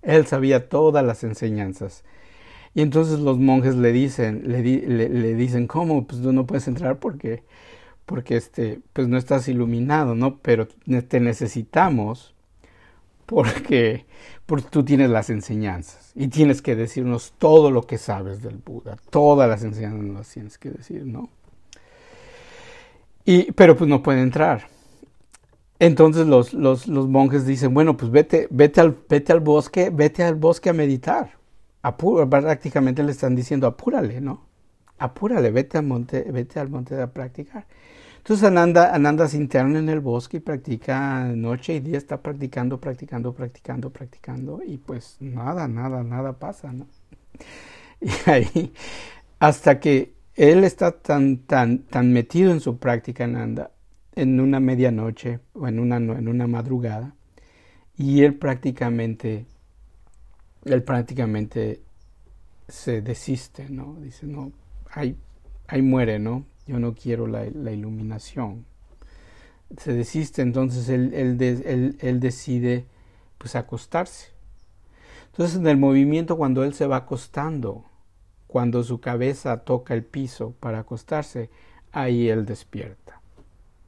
Él 0.04 0.28
sabía 0.28 0.70
todas 0.70 1.04
las 1.06 1.24
enseñanzas. 1.24 2.04
Y 2.76 2.82
entonces 2.82 3.20
los 3.20 3.38
monjes 3.38 3.76
le 3.76 3.92
dicen, 3.92 4.44
le, 4.46 4.62
di, 4.62 4.82
le, 4.82 5.10
le, 5.10 5.36
dicen, 5.36 5.68
¿cómo? 5.68 6.06
Pues 6.08 6.22
tú 6.22 6.34
no 6.34 6.46
puedes 6.46 6.68
entrar 6.68 6.98
porque, 6.98 7.44
porque 8.06 8.36
este, 8.36 8.80
pues 8.94 9.08
no 9.08 9.18
estás 9.18 9.48
iluminado, 9.48 10.16
¿no? 10.16 10.40
Pero 10.40 10.68
te 11.08 11.20
necesitamos 11.20 12.34
porque, 13.26 14.06
porque 14.46 14.68
tú 14.70 14.84
tienes 14.84 15.10
las 15.10 15.30
enseñanzas 15.30 16.12
y 16.16 16.28
tienes 16.28 16.62
que 16.62 16.76
decirnos 16.76 17.34
todo 17.38 17.72
lo 17.72 17.84
que 17.84 17.98
sabes 17.98 18.42
del 18.42 18.58
Buda, 18.58 18.98
todas 19.10 19.50
las 19.50 19.64
enseñanzas 19.64 20.06
las 20.06 20.30
tienes 20.30 20.58
que 20.58 20.72
decir, 20.72 21.06
¿no? 21.06 21.30
Y, 23.26 23.52
pero 23.54 23.78
pues 23.78 23.90
no 23.90 24.04
puede 24.04 24.22
entrar. 24.22 24.68
Entonces 25.84 26.28
los, 26.28 26.54
los, 26.54 26.88
monjes 26.88 27.46
dicen, 27.46 27.74
bueno, 27.74 27.98
pues 27.98 28.10
vete, 28.10 28.48
vete, 28.52 28.80
al, 28.80 28.98
vete 29.10 29.34
al 29.34 29.42
bosque, 29.42 29.90
vete 29.90 30.24
al 30.24 30.36
bosque 30.36 30.70
a 30.70 30.74
meditar. 30.74 31.32
Prácticamente 32.30 33.04
le 33.04 33.12
están 33.12 33.36
diciendo, 33.36 33.68
apúrale, 33.68 34.22
¿no? 34.22 34.46
Apúrale, 34.98 35.52
vete 35.52 35.78
al 35.78 35.84
monte, 35.84 36.22
vete 36.32 36.62
al 36.62 36.70
monte 36.70 37.02
a 37.02 37.08
practicar. 37.12 37.66
Entonces 38.16 38.46
Ananda, 38.46 38.96
Ananda 38.96 39.28
se 39.28 39.36
interna 39.36 39.78
en 39.80 39.90
el 39.90 40.00
bosque 40.00 40.38
y 40.38 40.40
practica 40.40 41.26
noche 41.36 41.74
y 41.74 41.80
día, 41.82 41.98
está 41.98 42.22
practicando, 42.22 42.80
practicando, 42.80 43.34
practicando, 43.34 43.90
practicando, 43.90 44.62
y 44.66 44.78
pues 44.78 45.18
nada, 45.20 45.68
nada, 45.68 46.02
nada 46.02 46.32
pasa, 46.32 46.72
¿no? 46.72 46.88
Y 48.00 48.30
ahí, 48.30 48.74
hasta 49.40 49.82
que 49.82 50.14
él 50.36 50.64
está 50.64 50.92
tan, 50.92 51.40
tan, 51.40 51.80
tan 51.80 52.14
metido 52.14 52.54
en 52.54 52.62
su 52.62 52.78
práctica, 52.78 53.26
Ananda, 53.26 53.72
en 54.16 54.40
una 54.40 54.60
medianoche 54.60 55.40
o 55.54 55.68
en 55.68 55.80
una, 55.80 55.98
en 55.98 56.28
una 56.28 56.48
madrugada 56.48 57.16
y 57.98 58.24
él 58.24 58.36
prácticamente, 58.36 59.46
él 60.66 60.84
prácticamente 60.84 61.82
se 62.68 63.02
desiste, 63.02 63.70
¿no? 63.70 63.96
Dice, 64.02 64.26
no, 64.26 64.52
ahí, 64.90 65.16
ahí 65.68 65.82
muere, 65.82 66.20
¿no? 66.20 66.46
Yo 66.66 66.80
no 66.80 66.96
quiero 66.96 67.28
la, 67.28 67.46
iluminación. 67.46 68.66
Se 69.78 69.94
desiste, 69.94 70.42
entonces 70.42 70.90
él, 70.90 71.14
él, 71.14 71.42
él, 71.42 71.98
él 72.00 72.20
decide 72.20 72.86
pues 73.38 73.56
acostarse. 73.56 74.30
Entonces 75.28 75.58
en 75.58 75.68
el 75.68 75.78
movimiento 75.78 76.38
cuando 76.38 76.64
él 76.64 76.74
se 76.74 76.88
va 76.88 76.98
acostando, 76.98 77.86
cuando 78.48 78.84
su 78.84 79.02
cabeza 79.02 79.62
toca 79.62 79.94
el 79.96 80.04
piso 80.04 80.54
para 80.60 80.80
acostarse, 80.80 81.50
ahí 81.92 82.30
él 82.30 82.46
despierta 82.46 83.23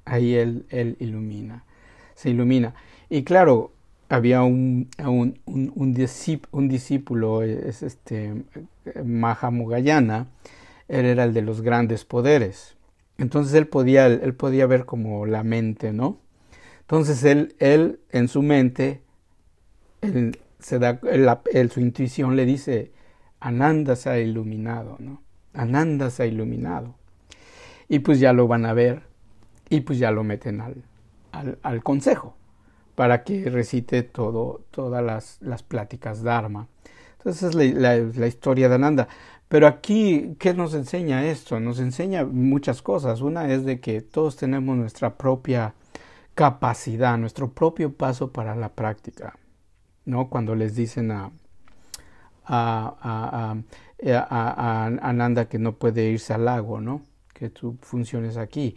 ahí 0.05 0.35
él, 0.35 0.65
él 0.69 0.95
ilumina, 0.99 1.63
se 2.13 2.29
ilumina. 2.29 2.75
Y 3.09 3.23
claro, 3.23 3.71
había 4.09 4.43
un, 4.43 4.89
un, 4.99 5.39
un, 5.45 5.71
un, 6.51 6.67
discípulo, 6.67 7.41
es 7.43 7.83
este 7.83 8.43
Mahamugayana, 9.03 10.27
él 10.87 11.05
era 11.05 11.23
el 11.23 11.33
de 11.33 11.41
los 11.41 11.61
grandes 11.61 12.05
poderes. 12.05 12.75
Entonces 13.17 13.53
él 13.55 13.67
podía, 13.67 14.07
él 14.07 14.33
podía 14.35 14.67
ver 14.67 14.85
como 14.85 15.25
la 15.25 15.43
mente, 15.43 15.93
¿no? 15.93 16.19
Entonces 16.81 17.23
él, 17.23 17.55
él 17.59 17.99
en 18.11 18.27
su 18.27 18.41
mente, 18.43 19.01
se 20.59 20.79
da, 20.79 20.99
su 21.71 21.79
intuición 21.79 22.35
le 22.35 22.45
dice, 22.45 22.91
Ananda 23.39 23.95
se 23.95 24.09
ha 24.09 24.19
iluminado, 24.19 24.97
¿no? 24.99 25.21
Ananda 25.53 26.09
se 26.11 26.23
ha 26.23 26.25
iluminado. 26.27 26.95
Y 27.87 27.99
pues 27.99 28.19
ya 28.19 28.33
lo 28.33 28.47
van 28.47 28.65
a 28.65 28.73
ver 28.73 29.14
y 29.69 29.81
pues 29.81 29.99
ya 29.99 30.11
lo 30.11 30.23
meten 30.23 30.61
al, 30.61 30.83
al, 31.61 31.83
consejo 31.83 32.35
para 32.95 33.23
que 33.23 33.49
recite 33.49 34.03
todo, 34.03 34.61
todas 34.71 35.03
las, 35.03 35.37
las 35.41 35.63
pláticas 35.63 36.23
Dharma. 36.23 36.67
Entonces 37.17 37.43
es 37.43 37.55
la, 37.55 37.95
la, 37.97 38.27
historia 38.27 38.69
de 38.69 38.75
Ananda. 38.75 39.07
Pero 39.47 39.67
aquí, 39.67 40.35
¿qué 40.39 40.53
nos 40.53 40.73
enseña 40.73 41.25
esto? 41.25 41.59
Nos 41.59 41.79
enseña 41.79 42.25
muchas 42.25 42.81
cosas. 42.81 43.21
Una 43.21 43.51
es 43.51 43.65
de 43.65 43.79
que 43.79 44.01
todos 44.01 44.37
tenemos 44.37 44.77
nuestra 44.77 45.15
propia 45.17 45.73
capacidad, 46.35 47.17
nuestro 47.17 47.51
propio 47.51 47.93
paso 47.93 48.31
para 48.31 48.55
la 48.55 48.69
práctica. 48.69 49.37
¿No? 50.05 50.29
Cuando 50.29 50.55
les 50.55 50.75
dicen 50.75 51.11
a, 51.11 51.31
a, 52.45 53.55
a, 54.29 54.85
Ananda 55.01 55.47
que 55.47 55.59
no 55.59 55.75
puede 55.75 56.09
irse 56.09 56.33
al 56.33 56.45
lago, 56.45 56.79
¿no? 56.79 57.01
Que 57.33 57.49
tu 57.49 57.77
función 57.81 58.25
es 58.25 58.37
aquí. 58.37 58.75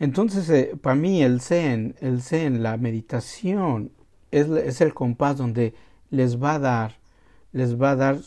Entonces, 0.00 0.48
eh, 0.50 0.76
para 0.80 0.94
mí 0.94 1.22
el 1.22 1.40
Zen, 1.40 1.96
el 2.00 2.22
Zen, 2.22 2.62
la 2.62 2.76
meditación, 2.76 3.92
es, 4.30 4.48
es, 4.48 4.80
el 4.80 4.94
compás 4.94 5.36
donde 5.36 5.74
les 6.10 6.40
va 6.40 6.54
a 6.54 6.58
dar, 6.58 6.98
les 7.52 7.80
va 7.80 7.92
a 7.92 7.96
dar 7.96 8.18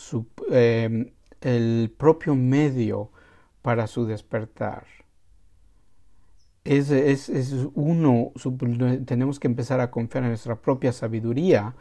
em, 0.49 1.11
el 1.41 1.93
propio 1.97 2.35
medio 2.35 3.11
para 3.61 3.87
su 3.87 4.05
despertar. 4.05 4.85
Es, 6.63 6.91
es, 6.91 7.29
es 7.29 7.53
uno, 7.73 8.31
tenemos 9.05 9.39
que 9.39 9.47
empezar 9.47 9.79
a 9.79 9.89
confiar 9.89 10.23
en 10.25 10.29
nuestra 10.31 10.61
propia 10.61 10.91
sabiduría 10.91 11.75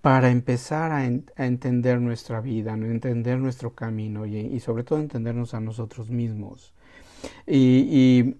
para 0.00 0.30
empezar 0.30 0.92
a, 0.92 1.04
entender 1.04 2.00
nuestra 2.00 2.40
vida, 2.40 2.72
a 2.72 2.76
entender 2.76 3.38
nuestro 3.38 3.74
camino 3.74 4.24
y, 4.24 4.60
sobre 4.60 4.84
todo 4.84 5.00
entendernos 5.00 5.52
a 5.52 5.60
nosotros 5.60 6.10
mismos. 6.10 6.72
Y 7.46 8.36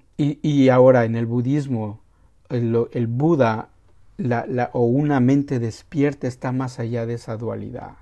ahora 0.70 1.04
en 1.04 1.16
el 1.16 1.26
budismo, 1.26 2.00
el, 2.48 3.06
Buda 3.06 3.68
o 4.72 4.84
una 4.84 5.20
mente 5.20 5.58
despierta 5.58 6.26
está 6.26 6.52
más 6.52 6.78
allá 6.78 7.06
de 7.06 7.14
esa 7.14 7.36
dualidad. 7.36 7.96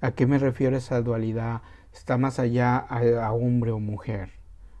¿A 0.00 0.12
qué 0.12 0.26
me 0.26 0.38
refiero 0.38 0.76
esa 0.76 1.00
dualidad? 1.00 1.62
Está 1.94 2.18
más 2.18 2.38
allá 2.38 2.76
a, 2.76 3.32
hombre 3.32 3.70
o 3.70 3.78
mujer. 3.78 4.30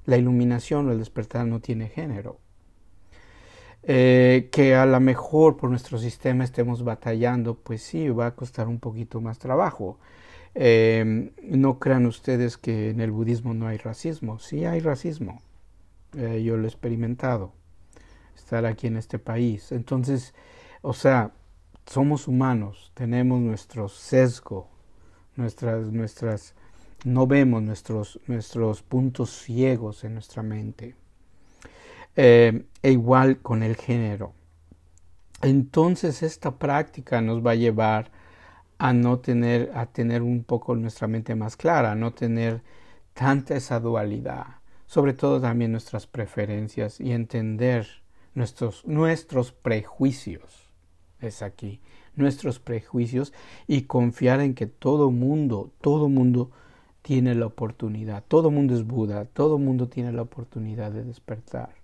La 0.04 0.18
iluminación 0.18 0.88
o 0.88 0.92
el 0.92 0.98
despertar 0.98 1.46
no 1.46 1.60
tiene 1.60 1.88
género. 1.88 2.38
Eh, 3.86 4.48
que 4.50 4.74
a 4.74 4.86
lo 4.86 4.98
mejor 5.00 5.56
por 5.56 5.70
nuestro 5.70 5.98
sistema 5.98 6.44
estemos 6.44 6.84
batallando, 6.84 7.54
pues 7.54 7.82
sí, 7.82 8.08
va 8.08 8.26
a 8.26 8.34
costar 8.34 8.68
un 8.68 8.80
poquito 8.80 9.20
más 9.20 9.38
trabajo. 9.38 9.98
Eh, 10.54 11.32
no 11.42 11.78
crean 11.78 12.06
ustedes 12.06 12.58
que 12.58 12.90
en 12.90 13.00
el 13.00 13.10
budismo 13.10 13.54
no 13.54 13.66
hay 13.66 13.78
racismo. 13.78 14.38
Sí 14.38 14.64
hay 14.64 14.80
racismo. 14.80 15.40
Eh, 16.16 16.42
yo 16.42 16.56
lo 16.56 16.64
he 16.64 16.68
experimentado. 16.68 17.52
Estar 18.36 18.66
aquí 18.66 18.86
en 18.86 18.96
este 18.96 19.18
país. 19.18 19.72
Entonces, 19.72 20.34
o 20.82 20.92
sea, 20.92 21.32
somos 21.86 22.28
humanos, 22.28 22.92
tenemos 22.94 23.40
nuestro 23.40 23.88
sesgo, 23.88 24.68
nuestras, 25.36 25.92
nuestras, 25.92 26.54
no 27.04 27.26
vemos 27.26 27.62
nuestros, 27.62 28.20
nuestros 28.26 28.82
puntos 28.82 29.30
ciegos 29.30 30.04
en 30.04 30.14
nuestra 30.14 30.42
mente. 30.42 30.94
Eh, 32.16 32.64
e 32.82 32.92
igual 32.92 33.38
con 33.38 33.62
el 33.62 33.76
género. 33.76 34.34
Entonces 35.42 36.22
esta 36.22 36.58
práctica 36.58 37.20
nos 37.20 37.44
va 37.44 37.52
a 37.52 37.56
llevar 37.56 38.10
a 38.78 38.92
no 38.92 39.18
tener, 39.18 39.72
a 39.74 39.86
tener 39.86 40.22
un 40.22 40.44
poco 40.44 40.76
nuestra 40.76 41.08
mente 41.08 41.34
más 41.34 41.56
clara, 41.56 41.92
a 41.92 41.94
no 41.94 42.12
tener 42.12 42.62
tanta 43.14 43.56
esa 43.56 43.80
dualidad, 43.80 44.46
sobre 44.86 45.12
todo 45.14 45.40
también 45.40 45.72
nuestras 45.72 46.06
preferencias 46.06 47.00
y 47.00 47.12
entender 47.12 47.86
nuestros, 48.34 48.86
nuestros 48.86 49.52
prejuicios. 49.52 50.70
Es 51.20 51.42
aquí 51.42 51.80
nuestros 52.16 52.58
prejuicios 52.60 53.32
y 53.66 53.82
confiar 53.82 54.40
en 54.40 54.54
que 54.54 54.66
todo 54.66 55.10
mundo, 55.10 55.72
todo 55.80 56.08
mundo 56.08 56.50
tiene 57.02 57.34
la 57.34 57.46
oportunidad, 57.46 58.24
todo 58.26 58.50
mundo 58.50 58.74
es 58.74 58.86
Buda, 58.86 59.26
todo 59.26 59.58
mundo 59.58 59.88
tiene 59.88 60.12
la 60.12 60.22
oportunidad 60.22 60.92
de 60.92 61.04
despertar. 61.04 61.74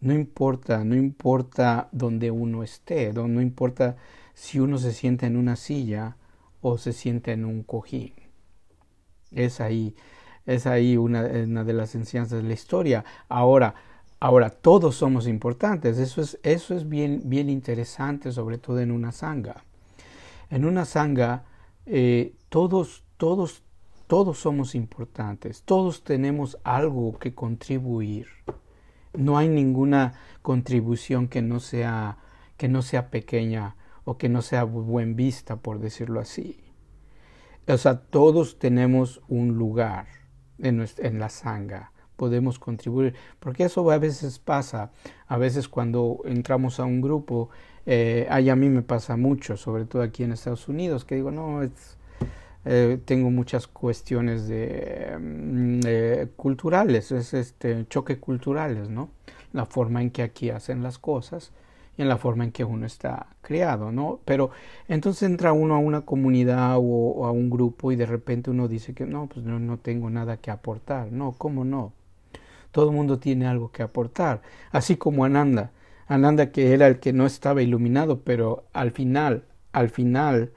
No 0.00 0.12
importa, 0.12 0.84
no 0.84 0.94
importa 0.94 1.88
donde 1.90 2.30
uno 2.30 2.62
esté, 2.62 3.12
no 3.12 3.40
importa 3.40 3.96
si 4.34 4.60
uno 4.60 4.78
se 4.78 4.92
siente 4.92 5.26
en 5.26 5.36
una 5.36 5.56
silla 5.56 6.16
o 6.60 6.78
se 6.78 6.92
siente 6.92 7.32
en 7.32 7.44
un 7.44 7.64
cojín. 7.64 8.12
Es 9.32 9.60
ahí, 9.60 9.96
es 10.48 10.66
ahí 10.66 10.96
una, 10.96 11.22
una 11.22 11.62
de 11.62 11.72
las 11.72 11.94
enseñanzas 11.94 12.42
de 12.42 12.48
la 12.48 12.54
historia. 12.54 13.04
Ahora, 13.28 13.74
Ahora, 14.20 14.50
todos 14.50 14.96
somos 14.96 15.28
importantes, 15.28 15.96
eso 15.98 16.20
es, 16.20 16.40
eso 16.42 16.74
es 16.74 16.88
bien, 16.88 17.22
bien 17.26 17.48
interesante, 17.48 18.32
sobre 18.32 18.58
todo 18.58 18.80
en 18.80 18.90
una 18.90 19.12
sanga. 19.12 19.62
En 20.50 20.64
una 20.64 20.84
sanga, 20.86 21.44
eh, 21.86 22.34
todos, 22.48 23.04
todos, 23.16 23.62
todos 24.08 24.38
somos 24.40 24.74
importantes, 24.74 25.62
todos 25.62 26.02
tenemos 26.02 26.58
algo 26.64 27.16
que 27.18 27.32
contribuir. 27.32 28.26
No 29.12 29.38
hay 29.38 29.48
ninguna 29.48 30.14
contribución 30.42 31.28
que 31.28 31.40
no 31.40 31.60
sea, 31.60 32.18
que 32.56 32.66
no 32.66 32.82
sea 32.82 33.10
pequeña 33.10 33.76
o 34.04 34.18
que 34.18 34.28
no 34.28 34.42
sea 34.42 34.64
buen 34.64 35.14
vista, 35.14 35.56
por 35.56 35.78
decirlo 35.78 36.18
así. 36.18 36.58
O 37.68 37.76
sea, 37.76 38.00
todos 38.00 38.58
tenemos 38.58 39.20
un 39.28 39.54
lugar 39.54 40.08
en, 40.60 40.86
en 40.98 41.18
la 41.18 41.28
sanga 41.28 41.92
podemos 42.18 42.58
contribuir, 42.58 43.14
porque 43.38 43.64
eso 43.64 43.88
a 43.92 43.98
veces 43.98 44.40
pasa, 44.40 44.90
a 45.28 45.38
veces 45.38 45.68
cuando 45.68 46.20
entramos 46.24 46.80
a 46.80 46.84
un 46.84 47.00
grupo, 47.00 47.48
eh, 47.86 48.26
a 48.28 48.56
mí 48.56 48.68
me 48.68 48.82
pasa 48.82 49.16
mucho, 49.16 49.56
sobre 49.56 49.84
todo 49.84 50.02
aquí 50.02 50.24
en 50.24 50.32
Estados 50.32 50.68
Unidos, 50.68 51.04
que 51.04 51.14
digo, 51.14 51.30
no, 51.30 51.60
eh, 52.64 52.98
tengo 53.04 53.30
muchas 53.30 53.68
cuestiones 53.68 54.48
de, 54.48 55.16
mm, 55.18 56.34
culturales, 56.36 57.12
es 57.12 57.34
este 57.34 57.86
choque 57.88 58.18
culturales, 58.18 58.88
¿no? 58.90 59.10
La 59.52 59.64
forma 59.64 60.02
en 60.02 60.10
que 60.10 60.22
aquí 60.22 60.50
hacen 60.50 60.82
las 60.82 60.98
cosas 60.98 61.52
en 61.98 62.08
la 62.08 62.16
forma 62.16 62.44
en 62.44 62.52
que 62.52 62.64
uno 62.64 62.86
está 62.86 63.26
criado, 63.42 63.92
¿no? 63.92 64.20
Pero 64.24 64.50
entonces 64.86 65.24
entra 65.24 65.52
uno 65.52 65.74
a 65.74 65.78
una 65.78 66.02
comunidad 66.02 66.76
o, 66.78 67.26
a 67.26 67.32
un 67.32 67.50
grupo 67.50 67.92
y 67.92 67.96
de 67.96 68.06
repente 68.06 68.50
uno 68.50 68.68
dice 68.68 68.94
que 68.94 69.04
no, 69.04 69.26
pues 69.26 69.44
no, 69.44 69.58
no 69.58 69.78
tengo 69.78 70.08
nada 70.08 70.38
que 70.38 70.50
aportar, 70.50 71.12
no, 71.12 71.32
¿cómo 71.32 71.64
no? 71.64 71.92
Todo 72.72 72.90
el 72.90 72.96
mundo 72.96 73.18
tiene 73.18 73.46
algo 73.46 73.72
que 73.72 73.82
aportar, 73.82 74.42
así 74.70 74.96
como 74.96 75.24
Ananda. 75.24 75.72
Ananda 76.06 76.52
que 76.52 76.72
era 76.72 76.86
el 76.86 77.00
que 77.00 77.12
no 77.12 77.26
estaba 77.26 77.62
iluminado, 77.62 78.20
pero 78.22 78.64
al 78.72 78.92
final, 78.92 79.44
al 79.72 79.90
final, 79.90 80.52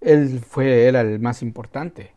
él 0.00 0.40
fue, 0.40 0.86
era 0.86 1.02
el 1.02 1.20
más 1.20 1.42
importante. 1.42 2.14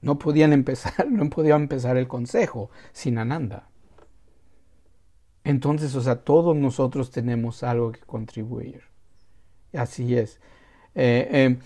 No 0.00 0.18
podían 0.18 0.52
empezar, 0.52 1.06
no 1.10 1.30
podía 1.30 1.54
empezar 1.56 1.96
el 1.96 2.08
consejo 2.08 2.70
sin 2.92 3.18
Ananda. 3.18 3.68
Entonces, 5.44 5.94
o 5.94 6.00
sea, 6.00 6.16
todos 6.16 6.56
nosotros 6.56 7.10
tenemos 7.10 7.62
algo 7.62 7.92
que 7.92 8.00
contribuir. 8.00 8.82
Así 9.72 10.16
es. 10.16 10.40
Eh, 10.94 11.28
eh, 11.30 11.58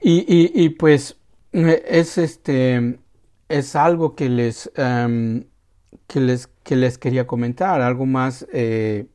y, 0.00 0.64
y, 0.64 0.68
pues 0.70 1.16
es 1.52 2.18
este 2.18 2.98
es 3.48 3.76
algo 3.76 4.14
que 4.14 4.28
les 4.28 4.70
em, 4.76 5.44
que 6.08 6.20
les, 6.20 6.48
que 6.64 6.76
les 6.76 6.98
quería 6.98 7.26
comentar. 7.26 7.80
Algo 7.82 8.06
más, 8.06 8.46
eh, 8.52 9.06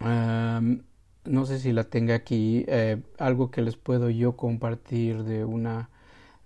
no 0.00 1.46
sé 1.46 1.58
si 1.58 1.72
la 1.72 1.84
tenga 1.84 2.14
aquí, 2.14 2.64
eh, 2.68 3.02
algo 3.18 3.50
que 3.50 3.62
les 3.62 3.76
puedo 3.76 4.10
yo 4.10 4.36
compartir 4.36 5.24
de 5.24 5.44
una... 5.44 5.90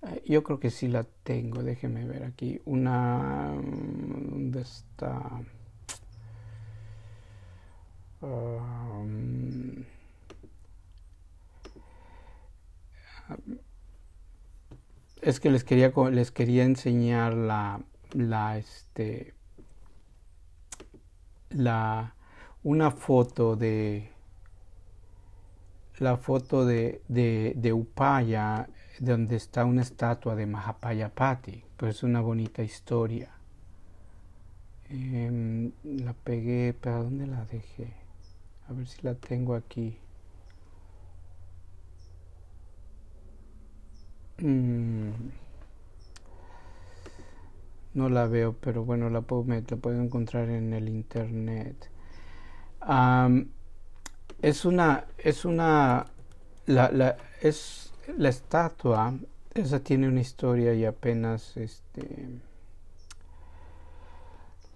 Eh, 0.02 0.22
yo 0.26 0.42
creo 0.42 0.58
que 0.60 0.70
sí 0.70 0.88
la 0.88 1.04
tengo, 1.22 1.62
déjenme 1.62 2.06
ver 2.06 2.24
aquí. 2.24 2.60
Una... 2.64 3.54
¿Dónde 3.54 4.62
está? 4.62 5.42
Es 15.22 15.40
que 15.40 15.50
les 15.50 15.64
quería 15.64 15.92
les 16.10 16.30
quería 16.30 16.64
enseñar 16.64 17.34
la 17.34 17.80
la 18.12 18.58
este 18.58 19.34
la, 21.50 22.14
una 22.62 22.90
foto 22.90 23.56
de 23.56 24.10
la 25.98 26.16
foto 26.16 26.64
de, 26.64 27.02
de, 27.08 27.52
de 27.56 27.72
Upaya 27.72 28.68
donde 28.98 29.36
está 29.36 29.64
una 29.64 29.82
estatua 29.82 30.34
de 30.34 30.46
Mahapayapati, 30.46 31.64
pues 31.76 31.96
es 31.96 32.02
una 32.02 32.20
bonita 32.20 32.62
historia. 32.62 33.30
Em, 34.88 35.72
la 35.84 36.12
pegué, 36.14 36.74
¿para 36.74 36.98
dónde 36.98 37.26
la 37.26 37.44
dejé? 37.44 37.99
A 38.70 38.72
ver 38.72 38.86
si 38.86 39.02
la 39.02 39.14
tengo 39.14 39.56
aquí. 39.56 39.98
Mm. 44.38 45.10
No 47.94 48.08
la 48.08 48.26
veo, 48.28 48.54
pero 48.60 48.84
bueno, 48.84 49.10
la 49.10 49.22
puedo, 49.22 49.44
la 49.44 49.76
puedo 49.76 50.00
encontrar 50.00 50.48
en 50.50 50.72
el 50.72 50.88
internet. 50.88 51.90
es 54.40 54.64
una, 54.64 55.04
es 55.18 55.44
una, 55.44 56.06
la, 56.66 56.92
la, 56.92 57.16
es 57.42 57.92
la 58.16 58.28
estatua, 58.28 59.14
esa 59.52 59.80
tiene 59.80 60.06
una 60.06 60.20
historia 60.20 60.74
y 60.74 60.84
apenas, 60.84 61.56
este, 61.56 62.28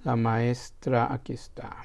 la 0.03 0.17
maestra, 0.17 1.13
aquí 1.13 1.35
está. 1.35 1.77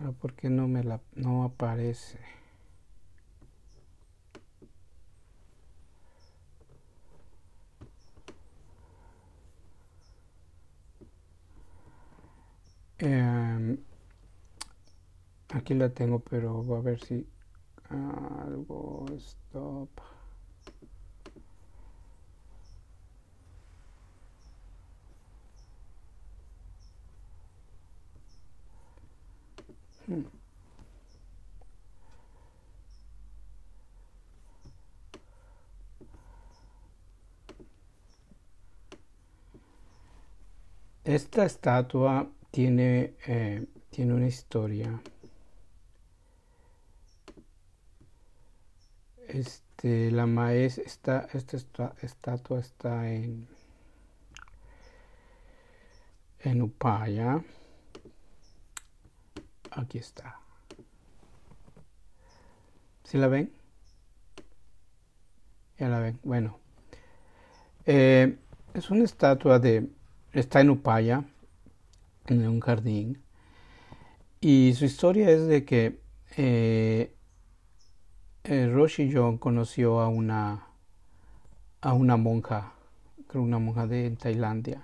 Ahora, 0.00 0.12
¿por 0.12 0.32
qué 0.34 0.48
no 0.48 0.66
me 0.66 0.82
la 0.82 1.00
no 1.14 1.44
aparece? 1.44 2.18
Em, 12.98 13.78
aquí 15.50 15.74
la 15.74 15.90
tengo, 15.90 16.20
pero 16.20 16.62
voy 16.62 16.78
a 16.78 16.82
ver 16.82 17.00
si 17.00 17.26
algo 17.90 19.06
stop. 19.18 19.90
Esta 41.04 41.44
estatua 41.44 42.28
tiene, 42.50 43.14
eh, 43.26 43.66
tiene 43.90 44.14
una 44.14 44.26
historia. 44.26 45.00
Este, 49.28 50.10
la 50.10 50.26
maestra, 50.26 51.28
esta, 51.32 51.56
esta 51.56 51.94
estatua 52.02 52.60
está 52.60 53.10
en, 53.10 53.48
en 56.40 56.62
Upaya. 56.62 57.42
Aquí 59.70 59.98
está. 59.98 60.40
¿Sí 63.04 63.18
la 63.18 63.28
ven? 63.28 63.52
Ya 65.78 65.88
la 65.88 66.00
ven. 66.00 66.18
Bueno. 66.22 66.58
Eh, 67.86 68.38
es 68.74 68.90
una 68.90 69.04
estatua 69.04 69.58
de... 69.58 69.88
Está 70.32 70.60
en 70.60 70.70
Upaya, 70.70 71.24
en 72.26 72.46
un 72.46 72.60
jardín. 72.60 73.22
Y 74.40 74.74
su 74.74 74.84
historia 74.84 75.28
es 75.30 75.46
de 75.46 75.64
que 75.64 76.00
eh, 76.36 77.14
eh, 78.44 78.70
Roshi 78.72 79.10
John 79.12 79.38
conoció 79.38 80.00
a 80.00 80.08
una 80.08 80.66
a 81.80 81.94
una 81.94 82.16
monja, 82.16 82.74
creo 83.26 83.42
una 83.42 83.58
monja 83.58 83.86
de 83.86 84.10
Tailandia. 84.10 84.82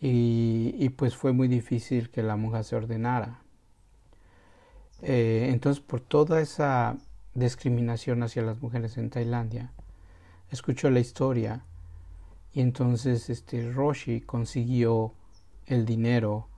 Y, 0.00 0.74
y, 0.78 0.90
pues 0.90 1.16
fue 1.16 1.32
muy 1.32 1.48
difícil 1.48 2.10
que 2.10 2.22
la 2.22 2.36
monja 2.36 2.62
se 2.62 2.76
ordenara. 2.76 3.40
Eh, 5.02 5.48
entonces, 5.50 5.82
por 5.82 6.00
toda 6.00 6.40
esa 6.40 6.96
discriminación 7.34 8.22
hacia 8.22 8.42
las 8.42 8.60
mujeres 8.60 8.96
en 8.96 9.10
Tailandia, 9.10 9.72
escuchó 10.50 10.90
la 10.90 11.00
historia 11.00 11.64
y 12.52 12.60
entonces 12.60 13.28
este 13.28 13.70
Roshi 13.70 14.22
consiguió 14.22 15.12
el 15.66 15.84
dinero 15.84 16.48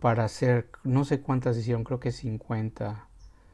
para 0.00 0.24
hacer, 0.24 0.68
no 0.84 1.04
sé 1.04 1.20
cuántas 1.20 1.56
hicieron, 1.56 1.84
creo 1.84 1.98
que 1.98 2.12
50, 2.12 3.08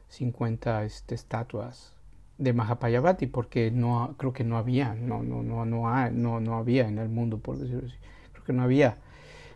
50 0.09 0.83
este, 0.83 1.15
estatuas 1.15 1.93
de 2.37 2.51
Mahapayavati, 2.51 3.27
porque 3.27 3.71
no, 3.71 4.15
creo 4.17 4.33
que 4.33 4.43
no 4.43 4.57
había, 4.57 4.95
no, 4.95 5.23
no, 5.23 5.43
no, 5.43 5.65
no, 5.65 6.09
no, 6.11 6.39
no 6.39 6.55
había 6.57 6.87
en 6.87 6.97
el 6.97 7.07
mundo, 7.07 7.37
por 7.37 7.57
decirlo 7.57 7.87
así, 7.87 7.95
creo 8.33 8.43
que 8.43 8.53
no 8.53 8.63
había. 8.63 8.97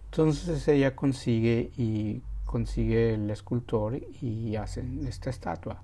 Entonces 0.05 0.65
ella 0.69 0.95
consigue 0.95 1.71
y 1.75 2.21
consigue 2.47 3.13
el 3.13 3.29
escultor 3.29 4.01
y 4.21 4.55
hacen 4.55 5.05
esta 5.05 5.29
estatua. 5.29 5.83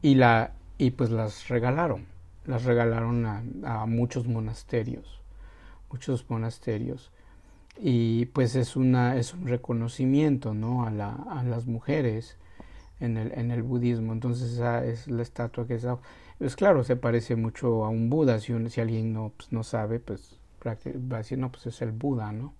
Y, 0.00 0.16
la, 0.16 0.54
y 0.78 0.90
pues 0.90 1.10
las 1.10 1.48
regalaron, 1.48 2.06
las 2.44 2.64
regalaron 2.64 3.24
a, 3.64 3.86
muchos 3.86 4.26
monasterios, 4.26 5.22
muchos 5.90 6.28
monasterios. 6.28 7.12
Y 7.78 8.26
pues 8.26 8.56
es, 8.56 8.74
una, 8.74 9.16
es 9.16 9.32
un 9.32 9.46
reconocimiento 9.46 10.52
¿no? 10.52 10.84
a, 10.84 10.90
la, 10.90 11.12
a 11.12 11.44
las 11.44 11.66
mujeres 11.66 12.36
en 12.98 13.16
el, 13.16 13.32
en 13.32 13.52
el 13.52 13.62
budismo. 13.62 14.12
Entonces 14.12 14.54
esa 14.54 14.84
es 14.84 15.06
la 15.06 15.22
estatua 15.22 15.66
que 15.66 15.74
es... 15.76 15.86
Pues 16.38 16.56
claro, 16.56 16.82
se 16.82 16.96
parece 16.96 17.36
mucho 17.36 17.84
a 17.84 17.88
un 17.88 18.10
Buda. 18.10 18.40
Si, 18.40 18.52
si 18.70 18.80
alguien 18.80 19.12
no, 19.12 19.32
pues, 19.36 19.52
no 19.52 19.62
sabe, 19.62 20.00
pues 20.00 20.40
va 20.66 20.72
a 21.16 21.18
decir, 21.18 21.38
no, 21.38 21.52
pues 21.52 21.66
es 21.66 21.80
el 21.82 21.92
Buda, 21.92 22.32
¿no? 22.32 22.54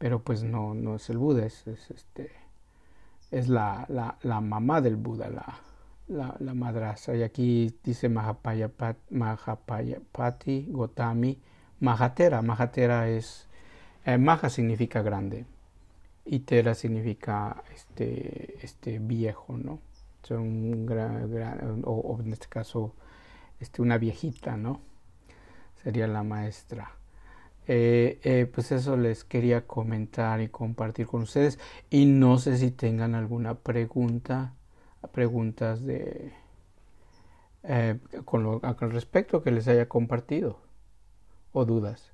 Pero 0.00 0.24
pues 0.24 0.42
no, 0.42 0.74
no 0.74 0.96
es 0.96 1.08
el 1.10 1.18
Buda, 1.18 1.46
es, 1.46 1.64
es 1.68 1.92
este 1.92 2.32
es 3.30 3.48
la, 3.48 3.86
la, 4.22 4.40
mamá 4.40 4.80
del 4.80 4.96
Buda, 4.96 5.28
la, 5.28 5.60
la, 6.40 6.54
madraza. 6.54 7.14
Y 7.14 7.22
aquí 7.22 7.78
dice 7.84 8.08
Mahapayapati 8.08 10.66
Gotami 10.70 11.38
Mahatera. 11.78 12.42
Mahatera 12.42 13.08
es, 13.08 13.46
eh, 14.04 14.18
Maha 14.18 14.50
significa 14.50 15.02
grande 15.02 15.46
y 16.24 16.40
Tera 16.40 16.74
significa 16.74 17.62
este, 17.72 18.58
este 18.64 18.98
viejo, 18.98 19.56
¿no? 19.56 19.78
Gran, 20.28 21.82
o, 21.84 22.18
en 22.20 22.32
este 22.32 22.48
caso 22.48 22.94
este, 23.58 23.82
una 23.82 23.98
viejita, 23.98 24.56
¿no? 24.56 24.80
Sería 25.82 26.06
la 26.06 26.22
maestra. 26.22 26.99
Eh, 27.66 28.20
eh, 28.24 28.46
pues 28.52 28.72
eso 28.72 28.96
les 28.96 29.24
quería 29.24 29.66
comentar 29.66 30.40
y 30.40 30.48
compartir 30.48 31.06
con 31.06 31.22
ustedes. 31.22 31.58
Y 31.90 32.06
no 32.06 32.38
sé 32.38 32.56
si 32.58 32.70
tengan 32.70 33.14
alguna 33.14 33.54
pregunta 33.56 34.54
preguntas 35.12 35.84
de 35.84 36.32
eh, 37.62 37.98
con, 38.24 38.42
lo, 38.42 38.60
con 38.60 38.90
respecto 38.90 39.42
que 39.42 39.50
les 39.50 39.68
haya 39.68 39.88
compartido 39.88 40.58
o 41.52 41.64
dudas 41.64 42.09